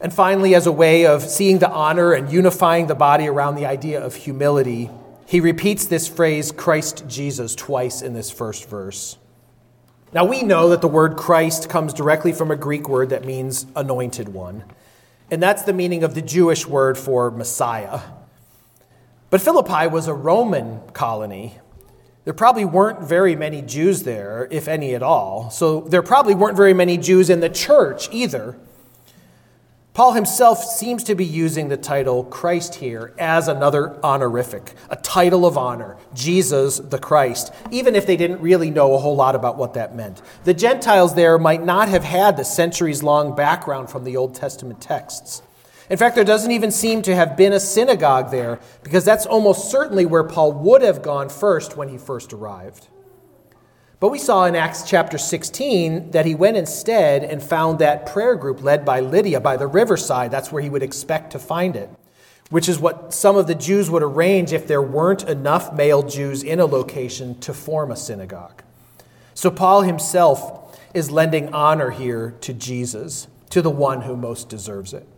And 0.00 0.12
finally, 0.12 0.54
as 0.54 0.66
a 0.66 0.72
way 0.72 1.06
of 1.06 1.22
seeing 1.22 1.60
the 1.60 1.70
honor 1.70 2.12
and 2.12 2.30
unifying 2.30 2.88
the 2.88 2.94
body 2.94 3.28
around 3.28 3.54
the 3.54 3.64
idea 3.64 4.04
of 4.04 4.14
humility, 4.14 4.90
he 5.26 5.40
repeats 5.40 5.86
this 5.86 6.08
phrase, 6.08 6.52
Christ 6.52 7.04
Jesus, 7.08 7.54
twice 7.54 8.02
in 8.02 8.12
this 8.12 8.30
first 8.30 8.68
verse. 8.68 9.16
Now, 10.14 10.24
we 10.24 10.44
know 10.44 10.68
that 10.68 10.80
the 10.80 10.86
word 10.86 11.16
Christ 11.16 11.68
comes 11.68 11.92
directly 11.92 12.32
from 12.32 12.52
a 12.52 12.56
Greek 12.56 12.88
word 12.88 13.10
that 13.10 13.24
means 13.24 13.66
anointed 13.74 14.28
one. 14.28 14.62
And 15.28 15.42
that's 15.42 15.62
the 15.62 15.72
meaning 15.72 16.04
of 16.04 16.14
the 16.14 16.22
Jewish 16.22 16.68
word 16.68 16.96
for 16.96 17.32
Messiah. 17.32 17.98
But 19.30 19.40
Philippi 19.40 19.88
was 19.88 20.06
a 20.06 20.14
Roman 20.14 20.80
colony. 20.92 21.58
There 22.24 22.32
probably 22.32 22.64
weren't 22.64 23.00
very 23.00 23.34
many 23.34 23.60
Jews 23.60 24.04
there, 24.04 24.46
if 24.52 24.68
any 24.68 24.94
at 24.94 25.02
all. 25.02 25.50
So 25.50 25.80
there 25.80 26.02
probably 26.02 26.36
weren't 26.36 26.56
very 26.56 26.74
many 26.74 26.96
Jews 26.96 27.28
in 27.28 27.40
the 27.40 27.50
church 27.50 28.08
either. 28.12 28.56
Paul 29.94 30.14
himself 30.14 30.64
seems 30.64 31.04
to 31.04 31.14
be 31.14 31.24
using 31.24 31.68
the 31.68 31.76
title 31.76 32.24
Christ 32.24 32.74
here 32.74 33.14
as 33.16 33.46
another 33.46 33.96
honorific, 34.02 34.74
a 34.90 34.96
title 34.96 35.46
of 35.46 35.56
honor, 35.56 35.96
Jesus 36.12 36.78
the 36.78 36.98
Christ, 36.98 37.54
even 37.70 37.94
if 37.94 38.04
they 38.04 38.16
didn't 38.16 38.40
really 38.40 38.70
know 38.70 38.94
a 38.94 38.98
whole 38.98 39.14
lot 39.14 39.36
about 39.36 39.56
what 39.56 39.74
that 39.74 39.94
meant. 39.94 40.20
The 40.42 40.52
Gentiles 40.52 41.14
there 41.14 41.38
might 41.38 41.64
not 41.64 41.88
have 41.88 42.02
had 42.02 42.36
the 42.36 42.44
centuries 42.44 43.04
long 43.04 43.36
background 43.36 43.88
from 43.88 44.02
the 44.02 44.16
Old 44.16 44.34
Testament 44.34 44.80
texts. 44.80 45.42
In 45.88 45.96
fact, 45.96 46.16
there 46.16 46.24
doesn't 46.24 46.50
even 46.50 46.72
seem 46.72 47.00
to 47.02 47.14
have 47.14 47.36
been 47.36 47.52
a 47.52 47.60
synagogue 47.60 48.32
there, 48.32 48.58
because 48.82 49.04
that's 49.04 49.26
almost 49.26 49.70
certainly 49.70 50.06
where 50.06 50.24
Paul 50.24 50.54
would 50.54 50.82
have 50.82 51.02
gone 51.02 51.28
first 51.28 51.76
when 51.76 51.88
he 51.88 51.98
first 51.98 52.32
arrived. 52.32 52.88
But 54.00 54.08
we 54.08 54.18
saw 54.18 54.44
in 54.44 54.56
Acts 54.56 54.82
chapter 54.82 55.18
16 55.18 56.10
that 56.10 56.26
he 56.26 56.34
went 56.34 56.56
instead 56.56 57.24
and 57.24 57.42
found 57.42 57.78
that 57.78 58.06
prayer 58.06 58.34
group 58.34 58.62
led 58.62 58.84
by 58.84 59.00
Lydia 59.00 59.40
by 59.40 59.56
the 59.56 59.66
riverside. 59.66 60.30
That's 60.30 60.50
where 60.50 60.62
he 60.62 60.68
would 60.68 60.82
expect 60.82 61.32
to 61.32 61.38
find 61.38 61.76
it, 61.76 61.88
which 62.50 62.68
is 62.68 62.78
what 62.78 63.14
some 63.14 63.36
of 63.36 63.46
the 63.46 63.54
Jews 63.54 63.90
would 63.90 64.02
arrange 64.02 64.52
if 64.52 64.66
there 64.66 64.82
weren't 64.82 65.22
enough 65.24 65.72
male 65.72 66.02
Jews 66.02 66.42
in 66.42 66.60
a 66.60 66.66
location 66.66 67.38
to 67.40 67.54
form 67.54 67.90
a 67.90 67.96
synagogue. 67.96 68.62
So 69.32 69.50
Paul 69.50 69.82
himself 69.82 70.78
is 70.92 71.10
lending 71.10 71.52
honor 71.54 71.90
here 71.90 72.34
to 72.42 72.52
Jesus, 72.52 73.28
to 73.50 73.62
the 73.62 73.70
one 73.70 74.02
who 74.02 74.16
most 74.16 74.48
deserves 74.48 74.92
it. 74.92 75.08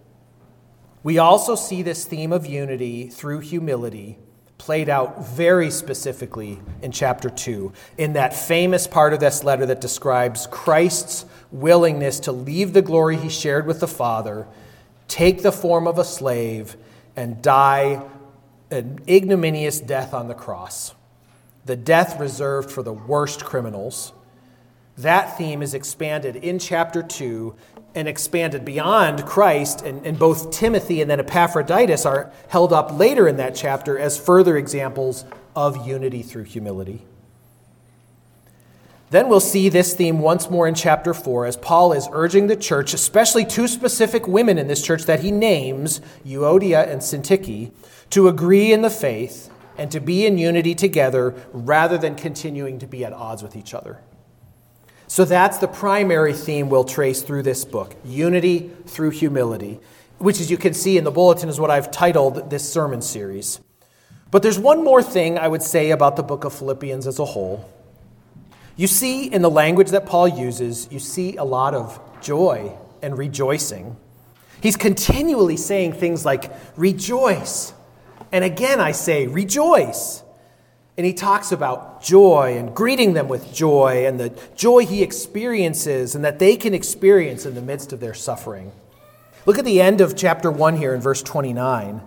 We 1.03 1.19
also 1.19 1.55
see 1.55 1.83
this 1.83 2.05
theme 2.05 2.33
of 2.33 2.47
unity 2.47 3.09
through 3.09 3.41
humility 3.41 4.19
played 4.59 4.89
out 4.89 5.27
very 5.29 5.71
specifically 5.71 6.61
in 6.83 6.93
chapter 6.93 7.29
2, 7.29 7.73
in 7.99 8.15
that 8.15 8.35
famous 8.35 8.87
part 8.87 9.13
of 9.13 9.21
this 9.21 9.45
letter 9.45 9.67
that 9.67 9.81
describes 9.81 10.47
Christ's 10.51 11.25
willingness 11.53 12.21
to 12.21 12.33
leave 12.33 12.73
the 12.73 12.83
glory 12.83 13.17
he 13.17 13.29
shared 13.29 13.67
with 13.67 13.81
the 13.81 13.89
Father, 13.89 14.47
take 15.09 15.43
the 15.43 15.53
form 15.53 15.87
of 15.87 15.99
a 15.99 16.05
slave, 16.05 16.77
and 17.15 17.41
die 17.43 18.03
an 18.71 19.01
ignominious 19.09 19.81
death 19.81 20.13
on 20.13 20.29
the 20.29 20.35
cross, 20.35 20.95
the 21.65 21.77
death 21.77 22.19
reserved 22.19 22.71
for 22.71 22.83
the 22.83 22.93
worst 22.93 23.45
criminals. 23.45 24.13
That 24.99 25.37
theme 25.37 25.63
is 25.63 25.75
expanded 25.75 26.37
in 26.37 26.59
chapter 26.59 27.03
2 27.03 27.55
and 27.97 28.07
expanded 28.07 28.65
beyond 28.65 29.25
Christ, 29.25 29.81
and, 29.81 30.07
and 30.07 30.19
both 30.19 30.53
Timothy 30.53 31.01
and 31.01 31.11
then 31.11 31.19
Epaphroditus 31.19 32.05
are 32.05 32.31
held 32.49 32.73
up 32.73 32.97
later 32.97 33.27
in 33.27 33.39
that 33.39 33.57
chapter 33.57 33.99
as 33.99 34.19
further 34.19 34.57
examples 34.57 35.25
of 35.57 35.87
unity 35.87 36.23
through 36.23 36.45
humility. 36.45 37.03
Then 39.09 39.29
we'll 39.29 39.41
see 39.41 39.69
this 39.69 39.95
theme 39.95 40.19
once 40.19 40.51
more 40.51 40.69
in 40.69 40.75
chapter 40.75 41.15
4 41.15 41.47
as 41.47 41.57
Paul 41.57 41.93
is 41.93 42.09
urging 42.13 42.49
the 42.49 42.57
church, 42.57 42.93
especially 42.93 43.45
two 43.45 43.67
specific 43.67 44.29
women 44.29 44.59
in 44.59 44.69
this 44.69 44.83
church 44.83 45.05
that 45.05 45.21
he 45.21 45.31
names, 45.31 46.01
Euodia 46.25 46.87
and 46.87 47.01
Syntyche, 47.01 47.71
to 48.11 48.29
agree 48.29 48.73
in 48.73 48.83
the 48.83 48.91
faith 48.91 49.51
and 49.79 49.91
to 49.91 50.01
be 50.01 50.27
in 50.27 50.39
unity 50.39 50.75
together 50.75 51.35
rather 51.53 51.97
than 51.97 52.15
continuing 52.15 52.79
to 52.81 52.87
be 52.87 53.05
at 53.05 53.13
odds 53.13 53.43
with 53.43 53.57
each 53.57 53.73
other. 53.73 54.01
So 55.17 55.25
that's 55.25 55.57
the 55.57 55.67
primary 55.67 56.35
theme 56.35 56.69
we'll 56.69 56.85
trace 56.85 57.23
through 57.23 57.45
this 57.45 57.65
book 57.65 57.97
unity 58.05 58.71
through 58.85 59.13
humility, 59.13 59.81
which, 60.19 60.41
as 60.41 60.51
you 60.51 60.59
can 60.59 60.75
see 60.75 60.99
in 60.99 61.05
the 61.05 61.11
bulletin, 61.11 61.49
is 61.49 61.59
what 61.59 61.71
I've 61.71 61.91
titled 61.91 62.51
this 62.51 62.71
sermon 62.71 63.01
series. 63.01 63.59
But 64.31 64.43
there's 64.43 64.59
one 64.59 64.85
more 64.85 65.03
thing 65.03 65.39
I 65.39 65.49
would 65.49 65.63
say 65.63 65.91
about 65.91 66.17
the 66.17 66.23
book 66.23 66.45
of 66.45 66.53
Philippians 66.53 67.07
as 67.07 67.19
a 67.19 67.25
whole. 67.25 67.67
You 68.77 68.87
see, 68.87 69.25
in 69.25 69.41
the 69.41 69.49
language 69.49 69.89
that 69.89 70.05
Paul 70.05 70.29
uses, 70.29 70.87
you 70.91 70.99
see 70.99 71.37
a 71.37 71.45
lot 71.45 71.73
of 71.73 71.99
joy 72.21 72.77
and 73.01 73.17
rejoicing. 73.17 73.97
He's 74.61 74.77
continually 74.77 75.57
saying 75.57 75.95
things 75.95 76.27
like, 76.27 76.53
rejoice. 76.77 77.73
And 78.33 78.45
again, 78.45 78.81
I 78.81 78.93
say, 78.93 79.29
rejoice. 79.29 80.23
And 80.97 81.05
he 81.05 81.13
talks 81.13 81.53
about 81.53 82.03
joy 82.03 82.57
and 82.57 82.75
greeting 82.75 83.13
them 83.13 83.29
with 83.29 83.53
joy 83.53 84.07
and 84.07 84.19
the 84.19 84.33
joy 84.55 84.87
he 84.87 85.03
experiences 85.03 86.15
and 86.15 86.25
that 86.25 86.39
they 86.39 86.57
can 86.57 86.73
experience 86.73 87.45
in 87.45 87.55
the 87.55 87.61
midst 87.61 87.93
of 87.93 88.01
their 88.01 88.15
suffering. 88.15 88.73
Look 89.45 89.59
at 89.59 89.65
the 89.65 89.81
end 89.81 90.01
of 90.01 90.17
chapter 90.17 90.51
1 90.51 90.77
here 90.79 90.95
in 90.95 91.01
verse 91.01 91.23
29. 91.23 92.01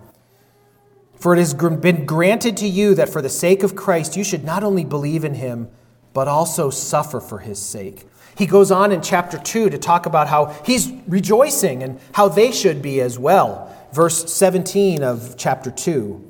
For 1.15 1.33
it 1.33 1.39
has 1.39 1.53
been 1.53 2.05
granted 2.05 2.57
to 2.57 2.67
you 2.67 2.95
that 2.95 3.09
for 3.09 3.21
the 3.21 3.29
sake 3.29 3.61
of 3.61 3.75
Christ 3.75 4.17
you 4.17 4.23
should 4.23 4.43
not 4.43 4.63
only 4.63 4.85
believe 4.85 5.23
in 5.23 5.35
him, 5.35 5.69
but 6.13 6.27
also 6.27 6.69
suffer 6.69 7.19
for 7.19 7.39
his 7.39 7.61
sake. 7.61 8.07
He 8.37 8.45
goes 8.45 8.71
on 8.71 8.91
in 8.91 9.01
chapter 9.01 9.37
2 9.37 9.69
to 9.69 9.77
talk 9.77 10.05
about 10.05 10.27
how 10.27 10.55
he's 10.65 10.91
rejoicing 11.07 11.83
and 11.83 11.99
how 12.13 12.29
they 12.29 12.51
should 12.51 12.81
be 12.81 13.01
as 13.01 13.19
well. 13.19 13.75
Verse 13.93 14.33
17 14.33 15.03
of 15.03 15.35
chapter 15.37 15.69
2 15.69 16.28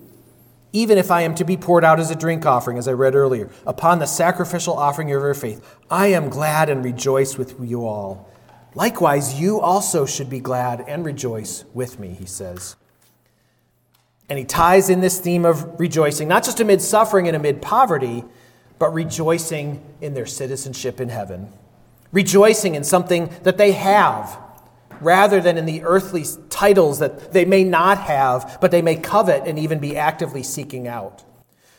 even 0.72 0.98
if 0.98 1.10
I 1.10 1.22
am 1.22 1.34
to 1.36 1.44
be 1.44 1.58
poured 1.58 1.84
out 1.84 2.00
as 2.00 2.12
a 2.12 2.16
drink 2.16 2.46
offering, 2.46 2.78
as 2.78 2.88
I 2.88 2.94
read 2.94 3.16
earlier, 3.16 3.50
upon 3.66 4.00
the 4.00 4.06
sacrificial 4.06 4.78
offering 4.78 5.12
of 5.12 5.22
your 5.22 5.34
faith, 5.34 5.78
I 5.90 6.08
am 6.08 6.30
glad 6.30 6.70
and 6.70 6.84
rejoice 6.84 7.38
with 7.38 7.60
you 7.60 7.88
all. 7.88 8.30
Likewise, 8.76 9.40
you 9.40 9.60
also 9.60 10.06
should 10.06 10.30
be 10.30 10.40
glad 10.40 10.86
and 10.88 11.04
rejoice 11.04 11.66
with 11.74 12.00
me, 12.00 12.10
he 12.10 12.26
says. 12.26 12.76
And 14.30 14.38
he 14.38 14.46
ties 14.46 14.92
in 14.92 15.02
this 15.02 15.20
theme 15.20 15.44
of 15.44 15.80
rejoicing, 15.80 16.28
not 16.28 16.44
just 16.44 16.60
amid 16.60 16.82
suffering 16.82 17.28
and 17.28 17.36
amid 17.36 17.64
poverty, 17.64 18.24
but 18.78 18.94
rejoicing 18.94 19.84
in 20.02 20.14
their 20.14 20.28
citizenship 20.28 21.02
in 21.02 21.10
heaven, 21.10 21.52
rejoicing 22.12 22.76
in 22.76 22.84
something 22.84 23.34
that 23.42 23.58
they 23.58 23.72
have 23.72 24.38
rather 25.02 25.42
than 25.42 25.58
in 25.58 25.66
the 25.66 25.84
earthly 25.84 26.26
titles 26.50 27.00
that 27.00 27.32
they 27.34 27.46
may 27.46 27.64
not 27.64 27.98
have, 28.00 28.58
but 28.62 28.72
they 28.72 28.82
may 28.82 28.96
covet 28.96 29.48
and 29.48 29.58
even 29.60 29.80
be 29.80 29.98
actively 29.98 30.44
seeking 30.44 30.88
out. 30.88 31.24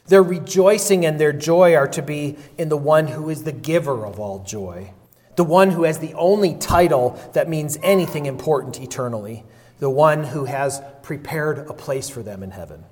Their 0.07 0.23
rejoicing 0.23 1.07
and 1.07 1.21
their 1.21 1.33
joy 1.33 1.75
are 1.77 1.89
to 1.89 2.03
be 2.03 2.37
in 2.59 2.69
the 2.69 2.77
one 2.77 3.07
who 3.07 3.31
is 3.31 3.45
the 3.45 3.53
giver 3.53 4.05
of 4.05 4.19
all 4.19 4.41
joy, 4.41 4.93
the 5.37 5.45
one 5.45 5.71
who 5.71 5.85
has 5.85 5.99
the 5.99 6.15
only 6.15 6.55
title 6.55 7.19
that 7.33 7.49
means 7.49 7.79
anything 7.83 8.27
important 8.27 8.81
eternally, 8.81 9.45
the 9.79 9.91
one 9.91 10.25
who 10.25 10.47
has 10.47 10.83
prepared 11.03 11.59
a 11.59 11.73
place 11.73 12.09
for 12.09 12.23
them 12.23 12.43
in 12.43 12.51
heaven. 12.51 12.85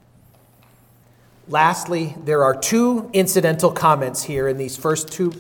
Lastly, 1.49 2.15
there 2.25 2.45
are 2.45 2.55
two 2.55 3.11
incidental 3.13 3.73
comments 3.73 4.23
here 4.23 4.49
in 4.49 4.59
these 4.59 4.77
first 4.77 5.11
two, 5.11 5.33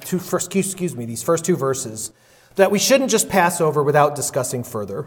two 0.00 0.18
first, 0.18 0.54
excuse 0.54 0.96
me, 0.96 1.04
these 1.04 1.22
first 1.22 1.44
two 1.44 1.56
verses 1.56 2.12
that 2.56 2.70
we 2.70 2.78
shouldn't 2.78 3.10
just 3.10 3.28
pass 3.28 3.60
over 3.60 3.82
without 3.82 4.14
discussing 4.14 4.62
further. 4.62 5.06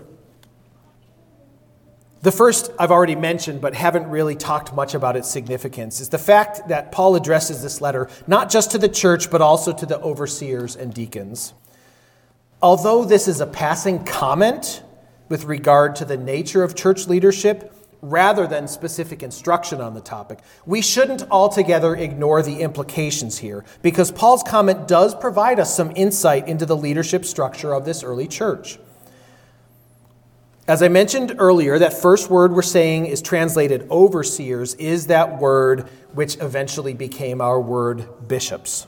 The 2.21 2.31
first 2.31 2.71
I've 2.79 2.91
already 2.91 3.15
mentioned, 3.15 3.62
but 3.62 3.75
haven't 3.75 4.10
really 4.10 4.36
talked 4.36 4.73
much 4.73 4.95
about 4.95 5.15
its 5.15 5.29
significance, 5.29 6.01
is 6.01 6.10
the 6.10 6.17
fact 6.17 6.67
that 6.67 6.91
Paul 6.91 7.15
addresses 7.15 7.62
this 7.62 7.79
letter 7.79 8.10
not 8.25 8.49
just 8.49 8.71
to 8.71 8.77
the 8.77 8.89
church, 8.89 9.29
but 9.29 9.41
also 9.41 9.71
to 9.71 9.86
the 9.86 10.01
overseers 10.01 10.75
and 10.75 10.93
deacons. 10.93 11.53
Although 12.62 13.05
this 13.05 13.27
is 13.27 13.39
a 13.39 13.45
passing 13.45 14.03
comment 14.03 14.81
with 15.29 15.45
regard 15.45 15.95
to 15.97 16.05
the 16.05 16.17
nature 16.17 16.63
of 16.63 16.75
church 16.75 17.07
leadership, 17.07 17.73
rather 18.01 18.47
than 18.47 18.67
specific 18.67 19.23
instruction 19.23 19.81
on 19.81 19.93
the 19.93 20.01
topic. 20.01 20.39
We 20.65 20.81
shouldn't 20.81 21.23
altogether 21.31 21.95
ignore 21.95 22.41
the 22.41 22.62
implications 22.62 23.38
here, 23.39 23.65
because 23.81 24.12
Paul's 24.12 24.43
comment 24.43 24.88
does 24.88 25.15
provide 25.15 25.60
us 25.60 25.75
some 25.75 25.91
insight 25.95 26.47
into 26.47 26.65
the 26.65 26.77
leadership 26.77 27.25
structure 27.25 27.73
of 27.73 27.86
this 27.86 28.03
early 28.03 28.27
church. 28.27 28.79
As 30.67 30.83
I 30.83 30.89
mentioned 30.89 31.36
earlier, 31.39 31.79
that 31.79 31.93
first 31.93 32.29
word 32.29 32.51
we're 32.51 32.62
saying 32.62 33.05
is 33.05 33.21
translated 33.21 33.88
overseers 33.89 34.73
is 34.75 35.07
that 35.07 35.39
word 35.39 35.88
which 36.13 36.36
eventually 36.41 36.93
became 36.93 37.39
our 37.39 37.62
word 37.62 38.27
bishops. 38.27 38.86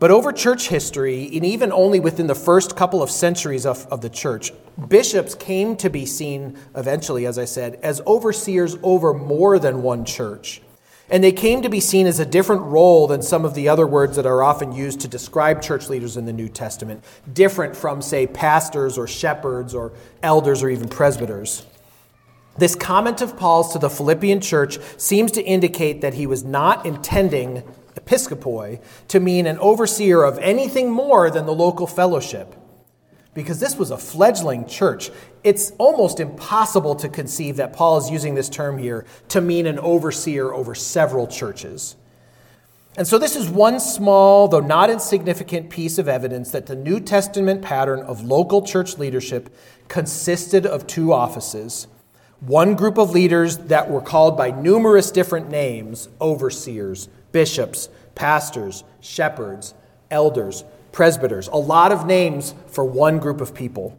But 0.00 0.12
over 0.12 0.32
church 0.32 0.68
history, 0.68 1.28
and 1.34 1.44
even 1.44 1.72
only 1.72 1.98
within 1.98 2.28
the 2.28 2.34
first 2.34 2.76
couple 2.76 3.02
of 3.02 3.10
centuries 3.10 3.66
of, 3.66 3.86
of 3.86 4.00
the 4.00 4.08
church, 4.08 4.52
bishops 4.88 5.34
came 5.34 5.74
to 5.76 5.90
be 5.90 6.06
seen 6.06 6.56
eventually, 6.76 7.26
as 7.26 7.36
I 7.36 7.46
said, 7.46 7.80
as 7.82 8.00
overseers 8.06 8.76
over 8.84 9.12
more 9.12 9.58
than 9.58 9.82
one 9.82 10.04
church. 10.04 10.62
And 11.10 11.24
they 11.24 11.32
came 11.32 11.62
to 11.62 11.68
be 11.68 11.80
seen 11.80 12.06
as 12.06 12.20
a 12.20 12.26
different 12.26 12.62
role 12.62 13.06
than 13.08 13.22
some 13.22 13.44
of 13.44 13.54
the 13.54 13.68
other 13.68 13.86
words 13.86 14.14
that 14.16 14.26
are 14.26 14.42
often 14.42 14.72
used 14.72 15.00
to 15.00 15.08
describe 15.08 15.62
church 15.62 15.88
leaders 15.88 16.16
in 16.16 16.26
the 16.26 16.32
New 16.32 16.48
Testament, 16.48 17.02
different 17.32 17.74
from, 17.74 18.00
say, 18.02 18.26
pastors 18.26 18.98
or 18.98 19.08
shepherds 19.08 19.74
or 19.74 19.92
elders 20.22 20.62
or 20.62 20.68
even 20.68 20.88
presbyters. 20.88 21.66
This 22.58 22.74
comment 22.74 23.20
of 23.22 23.36
Paul's 23.36 23.72
to 23.72 23.78
the 23.78 23.88
Philippian 23.88 24.40
church 24.40 24.78
seems 24.96 25.32
to 25.32 25.42
indicate 25.42 26.02
that 26.02 26.14
he 26.14 26.26
was 26.26 26.44
not 26.44 26.84
intending 26.84 27.62
episkopoi 27.98 28.80
to 29.08 29.20
mean 29.20 29.46
an 29.46 29.58
overseer 29.58 30.22
of 30.22 30.38
anything 30.38 30.90
more 30.90 31.30
than 31.30 31.46
the 31.46 31.54
local 31.54 31.86
fellowship. 31.86 32.54
Because 33.34 33.60
this 33.60 33.76
was 33.76 33.90
a 33.90 33.98
fledgling 33.98 34.66
church, 34.66 35.10
it's 35.44 35.72
almost 35.78 36.18
impossible 36.18 36.94
to 36.96 37.08
conceive 37.08 37.56
that 37.56 37.72
Paul 37.72 37.98
is 37.98 38.10
using 38.10 38.34
this 38.34 38.48
term 38.48 38.78
here 38.78 39.04
to 39.28 39.40
mean 39.40 39.66
an 39.66 39.78
overseer 39.78 40.52
over 40.52 40.74
several 40.74 41.26
churches. 41.26 41.96
And 42.96 43.06
so, 43.06 43.16
this 43.16 43.36
is 43.36 43.48
one 43.48 43.78
small, 43.78 44.48
though 44.48 44.58
not 44.58 44.90
insignificant, 44.90 45.70
piece 45.70 45.98
of 45.98 46.08
evidence 46.08 46.50
that 46.50 46.66
the 46.66 46.74
New 46.74 46.98
Testament 46.98 47.62
pattern 47.62 48.00
of 48.00 48.24
local 48.24 48.60
church 48.60 48.98
leadership 48.98 49.54
consisted 49.86 50.66
of 50.66 50.86
two 50.88 51.12
offices 51.12 51.86
one 52.40 52.76
group 52.76 52.98
of 52.98 53.10
leaders 53.10 53.58
that 53.58 53.90
were 53.90 54.00
called 54.00 54.36
by 54.36 54.50
numerous 54.50 55.10
different 55.10 55.50
names 55.50 56.08
overseers, 56.20 57.08
bishops, 57.32 57.88
pastors, 58.14 58.84
shepherds, 59.00 59.74
elders, 60.10 60.64
presbyters, 60.92 61.48
a 61.48 61.56
lot 61.56 61.92
of 61.92 62.06
names 62.06 62.54
for 62.66 62.84
one 62.84 63.18
group 63.18 63.40
of 63.40 63.54
people. 63.54 63.98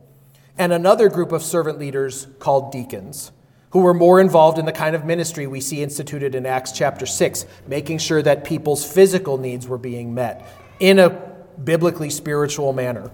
And 0.57 0.73
another 0.73 1.09
group 1.09 1.31
of 1.31 1.41
servant 1.41 1.79
leaders 1.79 2.27
called 2.39 2.71
deacons, 2.71 3.31
who 3.71 3.79
were 3.79 3.93
more 3.93 4.19
involved 4.19 4.57
in 4.57 4.65
the 4.65 4.71
kind 4.71 4.95
of 4.95 5.05
ministry 5.05 5.47
we 5.47 5.61
see 5.61 5.81
instituted 5.81 6.35
in 6.35 6.45
Acts 6.45 6.71
chapter 6.71 7.05
6, 7.05 7.45
making 7.67 7.99
sure 7.99 8.21
that 8.21 8.43
people's 8.43 8.83
physical 8.83 9.37
needs 9.37 9.67
were 9.67 9.77
being 9.77 10.13
met 10.13 10.45
in 10.79 10.99
a 10.99 11.09
biblically 11.63 12.09
spiritual 12.09 12.73
manner. 12.73 13.11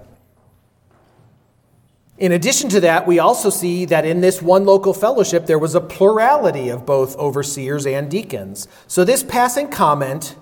In 2.18 2.32
addition 2.32 2.70
to 2.70 2.80
that, 2.80 3.06
we 3.06 3.18
also 3.18 3.50
see 3.50 3.84
that 3.86 4.06
in 4.06 4.22
this 4.22 4.40
one 4.40 4.64
local 4.64 4.94
fellowship, 4.94 5.44
there 5.46 5.58
was 5.58 5.74
a 5.74 5.80
plurality 5.80 6.70
of 6.70 6.86
both 6.86 7.14
overseers 7.16 7.86
and 7.86 8.10
deacons. 8.10 8.68
So, 8.86 9.04
this 9.04 9.22
passing 9.22 9.68
comment 9.68 10.34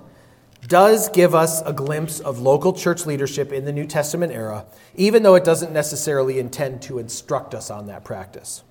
does 0.68 1.08
give 1.08 1.34
us 1.34 1.62
a 1.62 1.72
glimpse 1.72 2.20
of 2.20 2.38
local 2.38 2.72
church 2.72 3.06
leadership 3.06 3.52
in 3.52 3.64
the 3.64 3.72
New 3.72 3.86
Testament 3.86 4.32
era, 4.32 4.66
even 4.94 5.22
though 5.22 5.34
it 5.34 5.44
doesn't 5.44 5.72
necessarily 5.72 6.38
intend 6.38 6.80
to 6.82 6.98
instruct 6.98 7.54
us 7.54 7.70
on 7.70 7.86
that 7.86 8.04
practice. 8.04 8.62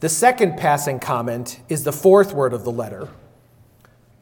The 0.00 0.08
second 0.08 0.56
passing 0.56 0.98
comment 0.98 1.60
is 1.68 1.84
the 1.84 1.92
fourth 1.92 2.34
word 2.34 2.52
of 2.52 2.64
the 2.64 2.72
letter. 2.72 3.08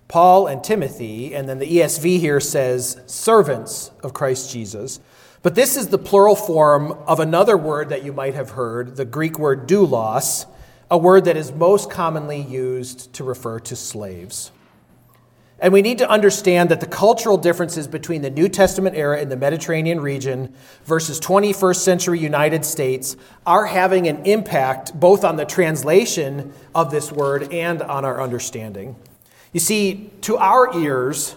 Paul 0.09 0.47
and 0.47 0.63
Timothy, 0.63 1.35
and 1.35 1.49
then 1.49 1.59
the 1.59 1.67
ESV 1.67 2.19
here 2.19 2.41
says 2.41 3.01
servants 3.07 3.91
of 4.03 4.15
Christ 4.15 4.51
Jesus. 4.51 5.01
But 5.49 5.55
this 5.55 5.79
is 5.79 5.89
the 5.89 5.97
plural 5.97 6.37
form 6.37 6.93
of 7.07 7.21
another 7.21 7.57
word 7.57 7.89
that 7.89 8.05
you 8.05 8.13
might 8.13 8.35
have 8.35 8.51
heard, 8.51 8.97
the 8.97 9.07
Greek 9.07 9.39
word 9.39 9.67
doulos, 9.67 10.45
a 10.91 10.99
word 10.99 11.25
that 11.25 11.39
is 11.39 11.53
most 11.53 11.91
commonly 11.91 12.39
used 12.39 13.15
to 13.15 13.25
refer 13.25 13.59
to 13.61 13.75
slaves. 13.75 14.53
And 15.59 15.73
we 15.73 15.81
need 15.81 15.97
to 15.97 16.11
understand 16.11 16.69
that 16.69 16.81
the 16.81 16.87
cultural 16.87 17.39
differences 17.39 17.89
between 17.89 18.21
the 18.21 18.29
New 18.29 18.51
Testament 18.51 18.95
era 18.95 19.23
in 19.23 19.31
the 19.31 19.39
Mediterranean 19.39 20.01
region 20.01 20.53
versus 20.85 21.19
21st 21.19 21.77
century 21.77 22.19
United 22.19 22.63
States 22.67 23.17
are 23.47 23.65
having 23.65 24.07
an 24.07 24.27
impact 24.27 25.01
both 25.01 25.25
on 25.25 25.37
the 25.37 25.47
translation 25.47 26.53
of 26.75 26.91
this 26.91 27.11
word 27.11 27.51
and 27.55 27.81
on 27.81 28.05
our 28.05 28.21
understanding. 28.21 28.97
You 29.55 29.61
see, 29.61 30.11
to 30.21 30.37
our 30.37 30.79
ears, 30.79 31.37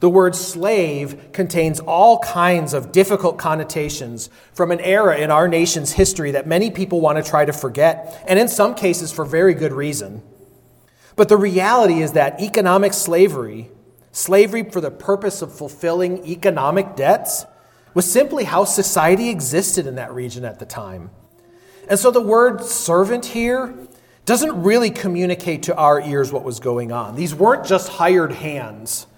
the 0.00 0.08
word 0.08 0.36
slave 0.36 1.32
contains 1.32 1.80
all 1.80 2.20
kinds 2.20 2.72
of 2.72 2.92
difficult 2.92 3.36
connotations 3.36 4.30
from 4.52 4.70
an 4.70 4.80
era 4.80 5.18
in 5.18 5.30
our 5.30 5.48
nation's 5.48 5.92
history 5.92 6.30
that 6.32 6.46
many 6.46 6.70
people 6.70 7.00
want 7.00 7.22
to 7.22 7.28
try 7.28 7.44
to 7.44 7.52
forget, 7.52 8.22
and 8.28 8.38
in 8.38 8.48
some 8.48 8.74
cases 8.74 9.12
for 9.12 9.24
very 9.24 9.54
good 9.54 9.72
reason. 9.72 10.22
But 11.16 11.28
the 11.28 11.36
reality 11.36 12.00
is 12.00 12.12
that 12.12 12.40
economic 12.40 12.92
slavery, 12.92 13.70
slavery 14.12 14.70
for 14.70 14.80
the 14.80 14.90
purpose 14.90 15.42
of 15.42 15.52
fulfilling 15.52 16.24
economic 16.24 16.94
debts, 16.94 17.44
was 17.92 18.10
simply 18.10 18.44
how 18.44 18.64
society 18.64 19.30
existed 19.30 19.84
in 19.84 19.96
that 19.96 20.14
region 20.14 20.44
at 20.44 20.60
the 20.60 20.66
time. 20.66 21.10
And 21.88 21.98
so 21.98 22.12
the 22.12 22.20
word 22.20 22.62
servant 22.62 23.26
here 23.26 23.74
doesn't 24.26 24.62
really 24.62 24.90
communicate 24.90 25.64
to 25.64 25.74
our 25.74 26.00
ears 26.00 26.30
what 26.30 26.44
was 26.44 26.60
going 26.60 26.92
on. 26.92 27.16
These 27.16 27.34
weren't 27.34 27.64
just 27.64 27.88
hired 27.88 28.30
hands 28.30 29.08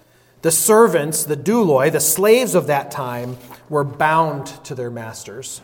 the 0.41 0.51
servants, 0.51 1.23
the 1.23 1.37
douloi, 1.37 1.91
the 1.91 1.99
slaves 1.99 2.55
of 2.55 2.67
that 2.67 2.91
time, 2.91 3.37
were 3.69 3.83
bound 3.83 4.47
to 4.65 4.75
their 4.75 4.91
masters. 4.91 5.61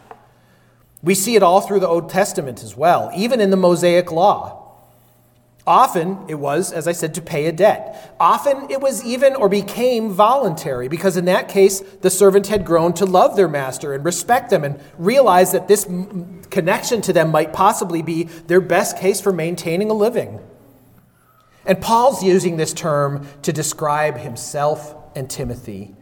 We 1.04 1.16
see 1.16 1.36
it 1.36 1.44
all 1.44 1.62
through 1.62 1.80
the 1.82 1.88
Old 1.88 2.10
Testament 2.10 2.63
as 2.63 2.76
well, 2.76 3.12
even 3.16 3.40
in 3.40 3.50
the 3.50 3.58
Mosaic 3.58 4.12
Law. 4.12 4.63
Often 5.66 6.26
it 6.30 6.36
was, 6.36 6.72
as 6.72 6.88
I 6.88 6.94
said, 6.94 7.13
to 7.16 7.22
pay 7.22 7.48
a 7.48 7.52
debt. 7.52 8.16
Often 8.22 8.72
it 8.72 8.80
was 8.80 9.04
even 9.04 9.36
or 9.36 9.50
became 9.50 10.12
voluntary, 10.12 10.88
because 10.88 11.18
in 11.18 11.26
that 11.26 11.50
case, 11.50 11.82
the 11.82 12.10
servant 12.10 12.48
had 12.48 12.66
grown 12.66 12.94
to 12.94 13.06
love 13.06 13.36
their 13.36 13.50
master 13.50 13.94
and 13.94 14.06
respect 14.06 14.50
them 14.50 14.63
and 14.63 14.80
realize 14.98 15.52
that 15.52 15.68
this 15.68 15.84
connection 16.50 17.02
to 17.02 17.12
them 17.12 17.32
might 17.32 17.52
possibly 17.52 18.02
be 18.02 18.24
their 18.24 18.62
best 18.62 18.98
case 18.98 19.20
for 19.20 19.34
maintaining 19.34 19.90
a 19.90 19.94
living. 19.94 20.40
And 21.67 21.82
Paul's 21.82 22.23
using 22.23 22.56
this 22.56 22.71
term 22.71 23.27
to 23.41 23.51
describe 23.51 24.17
himself 24.17 24.95
and 25.17 25.30
Timothy, 25.30 25.93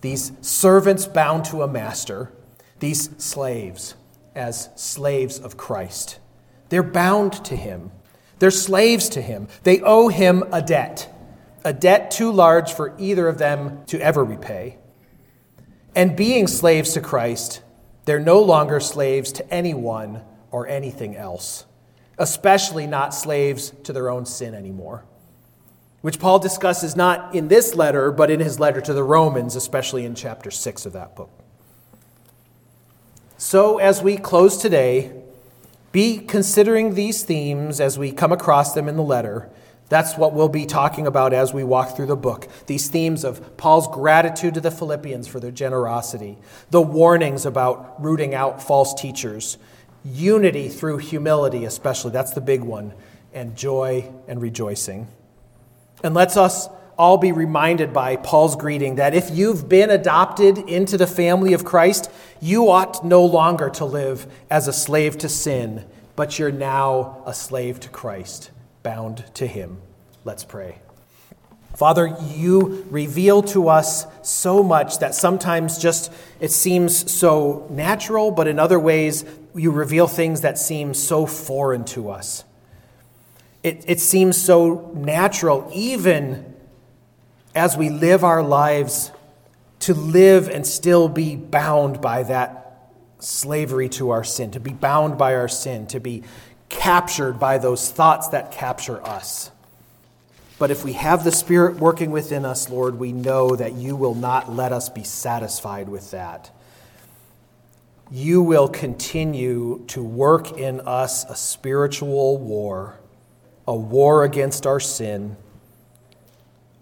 these 0.00 0.30
servants 0.40 1.06
bound 1.06 1.44
to 1.46 1.62
a 1.62 1.68
master, 1.68 2.32
these 2.78 3.10
slaves 3.18 3.96
as 4.36 4.70
slaves 4.76 5.40
of 5.40 5.56
Christ. 5.56 6.20
They're 6.68 6.84
bound 6.84 7.44
to 7.46 7.56
him, 7.56 7.90
they're 8.38 8.52
slaves 8.52 9.08
to 9.10 9.20
him. 9.20 9.48
They 9.64 9.80
owe 9.80 10.06
him 10.06 10.44
a 10.52 10.62
debt, 10.62 11.12
a 11.64 11.72
debt 11.72 12.12
too 12.12 12.30
large 12.30 12.72
for 12.72 12.94
either 12.96 13.26
of 13.26 13.38
them 13.38 13.84
to 13.86 14.00
ever 14.00 14.24
repay. 14.24 14.78
And 15.96 16.14
being 16.14 16.46
slaves 16.46 16.92
to 16.92 17.00
Christ, 17.00 17.62
they're 18.04 18.20
no 18.20 18.40
longer 18.40 18.78
slaves 18.78 19.32
to 19.32 19.52
anyone 19.52 20.22
or 20.52 20.68
anything 20.68 21.16
else 21.16 21.64
especially 22.18 22.86
not 22.86 23.14
slaves 23.14 23.72
to 23.84 23.92
their 23.92 24.10
own 24.10 24.26
sin 24.26 24.54
anymore, 24.54 25.04
which 26.00 26.18
Paul 26.18 26.38
discusses 26.38 26.94
not 26.94 27.34
in 27.34 27.48
this 27.48 27.74
letter, 27.74 28.12
but 28.12 28.30
in 28.30 28.40
his 28.40 28.60
letter 28.60 28.80
to 28.80 28.92
the 28.92 29.02
Romans, 29.02 29.56
especially 29.56 30.04
in 30.04 30.14
chapter 30.14 30.50
6 30.50 30.86
of 30.86 30.92
that 30.92 31.16
book. 31.16 31.30
So, 33.36 33.78
as 33.78 34.02
we 34.02 34.16
close 34.16 34.56
today, 34.56 35.12
be 35.92 36.18
considering 36.18 36.94
these 36.94 37.22
themes 37.22 37.80
as 37.80 37.98
we 37.98 38.12
come 38.12 38.32
across 38.32 38.74
them 38.74 38.88
in 38.88 38.96
the 38.96 39.02
letter. 39.02 39.48
That's 39.88 40.18
what 40.18 40.34
we'll 40.34 40.50
be 40.50 40.66
talking 40.66 41.06
about 41.06 41.32
as 41.32 41.54
we 41.54 41.64
walk 41.64 41.96
through 41.96 42.06
the 42.06 42.16
book. 42.16 42.46
These 42.66 42.88
themes 42.88 43.24
of 43.24 43.56
Paul's 43.56 43.88
gratitude 43.88 44.54
to 44.54 44.60
the 44.60 44.70
Philippians 44.70 45.26
for 45.26 45.40
their 45.40 45.50
generosity, 45.50 46.36
the 46.70 46.82
warnings 46.82 47.46
about 47.46 48.02
rooting 48.02 48.34
out 48.34 48.62
false 48.62 48.92
teachers, 48.92 49.56
unity 50.04 50.68
through 50.68 50.98
humility, 50.98 51.64
especially, 51.64 52.10
that's 52.10 52.32
the 52.32 52.40
big 52.40 52.60
one, 52.60 52.92
and 53.32 53.56
joy 53.56 54.12
and 54.26 54.42
rejoicing. 54.42 55.08
And 56.02 56.14
let's 56.14 56.36
us 56.36 56.68
all 56.96 57.16
be 57.16 57.32
reminded 57.32 57.92
by 57.92 58.16
Paul's 58.16 58.56
greeting 58.56 58.96
that 58.96 59.14
if 59.14 59.30
you've 59.30 59.68
been 59.68 59.90
adopted 59.90 60.58
into 60.58 60.96
the 60.96 61.06
family 61.06 61.52
of 61.52 61.64
Christ, 61.64 62.10
you 62.40 62.70
ought 62.70 63.04
no 63.04 63.24
longer 63.24 63.70
to 63.70 63.84
live 63.84 64.26
as 64.50 64.66
a 64.66 64.72
slave 64.72 65.16
to 65.18 65.28
sin, 65.28 65.84
but 66.16 66.38
you're 66.38 66.50
now 66.50 67.22
a 67.24 67.32
slave 67.32 67.78
to 67.80 67.88
Christ, 67.88 68.50
bound 68.82 69.24
to 69.34 69.46
him. 69.46 69.80
Let's 70.24 70.44
pray. 70.44 70.80
Father, 71.76 72.16
you 72.32 72.84
reveal 72.90 73.40
to 73.44 73.68
us 73.68 74.04
so 74.22 74.64
much 74.64 74.98
that 74.98 75.14
sometimes 75.14 75.78
just 75.78 76.12
it 76.40 76.50
seems 76.50 77.08
so 77.12 77.68
natural, 77.70 78.32
but 78.32 78.48
in 78.48 78.58
other 78.58 78.80
ways, 78.80 79.24
you 79.54 79.70
reveal 79.70 80.08
things 80.08 80.40
that 80.40 80.58
seem 80.58 80.92
so 80.92 81.24
foreign 81.24 81.84
to 81.84 82.10
us. 82.10 82.42
It, 83.62 83.84
it 83.86 84.00
seems 84.00 84.36
so 84.40 84.92
natural, 84.94 85.68
even 85.74 86.54
as 87.54 87.76
we 87.76 87.90
live 87.90 88.24
our 88.24 88.42
lives, 88.42 89.10
to 89.80 89.94
live 89.94 90.48
and 90.48 90.66
still 90.66 91.08
be 91.08 91.36
bound 91.36 92.00
by 92.00 92.22
that 92.24 92.92
slavery 93.18 93.88
to 93.88 94.10
our 94.10 94.24
sin, 94.24 94.50
to 94.52 94.60
be 94.60 94.72
bound 94.72 95.18
by 95.18 95.34
our 95.34 95.48
sin, 95.48 95.86
to 95.88 96.00
be 96.00 96.22
captured 96.68 97.38
by 97.38 97.58
those 97.58 97.90
thoughts 97.90 98.28
that 98.28 98.52
capture 98.52 99.04
us. 99.04 99.50
But 100.58 100.70
if 100.70 100.84
we 100.84 100.94
have 100.94 101.22
the 101.24 101.32
Spirit 101.32 101.76
working 101.76 102.10
within 102.10 102.44
us, 102.44 102.68
Lord, 102.68 102.98
we 102.98 103.12
know 103.12 103.54
that 103.54 103.74
you 103.74 103.94
will 103.94 104.14
not 104.14 104.52
let 104.52 104.72
us 104.72 104.88
be 104.88 105.04
satisfied 105.04 105.88
with 105.88 106.10
that. 106.10 106.50
You 108.10 108.42
will 108.42 108.68
continue 108.68 109.84
to 109.88 110.02
work 110.02 110.58
in 110.58 110.80
us 110.80 111.24
a 111.24 111.36
spiritual 111.36 112.38
war, 112.38 112.97
a 113.68 113.76
war 113.76 114.24
against 114.24 114.66
our 114.66 114.80
sin, 114.80 115.36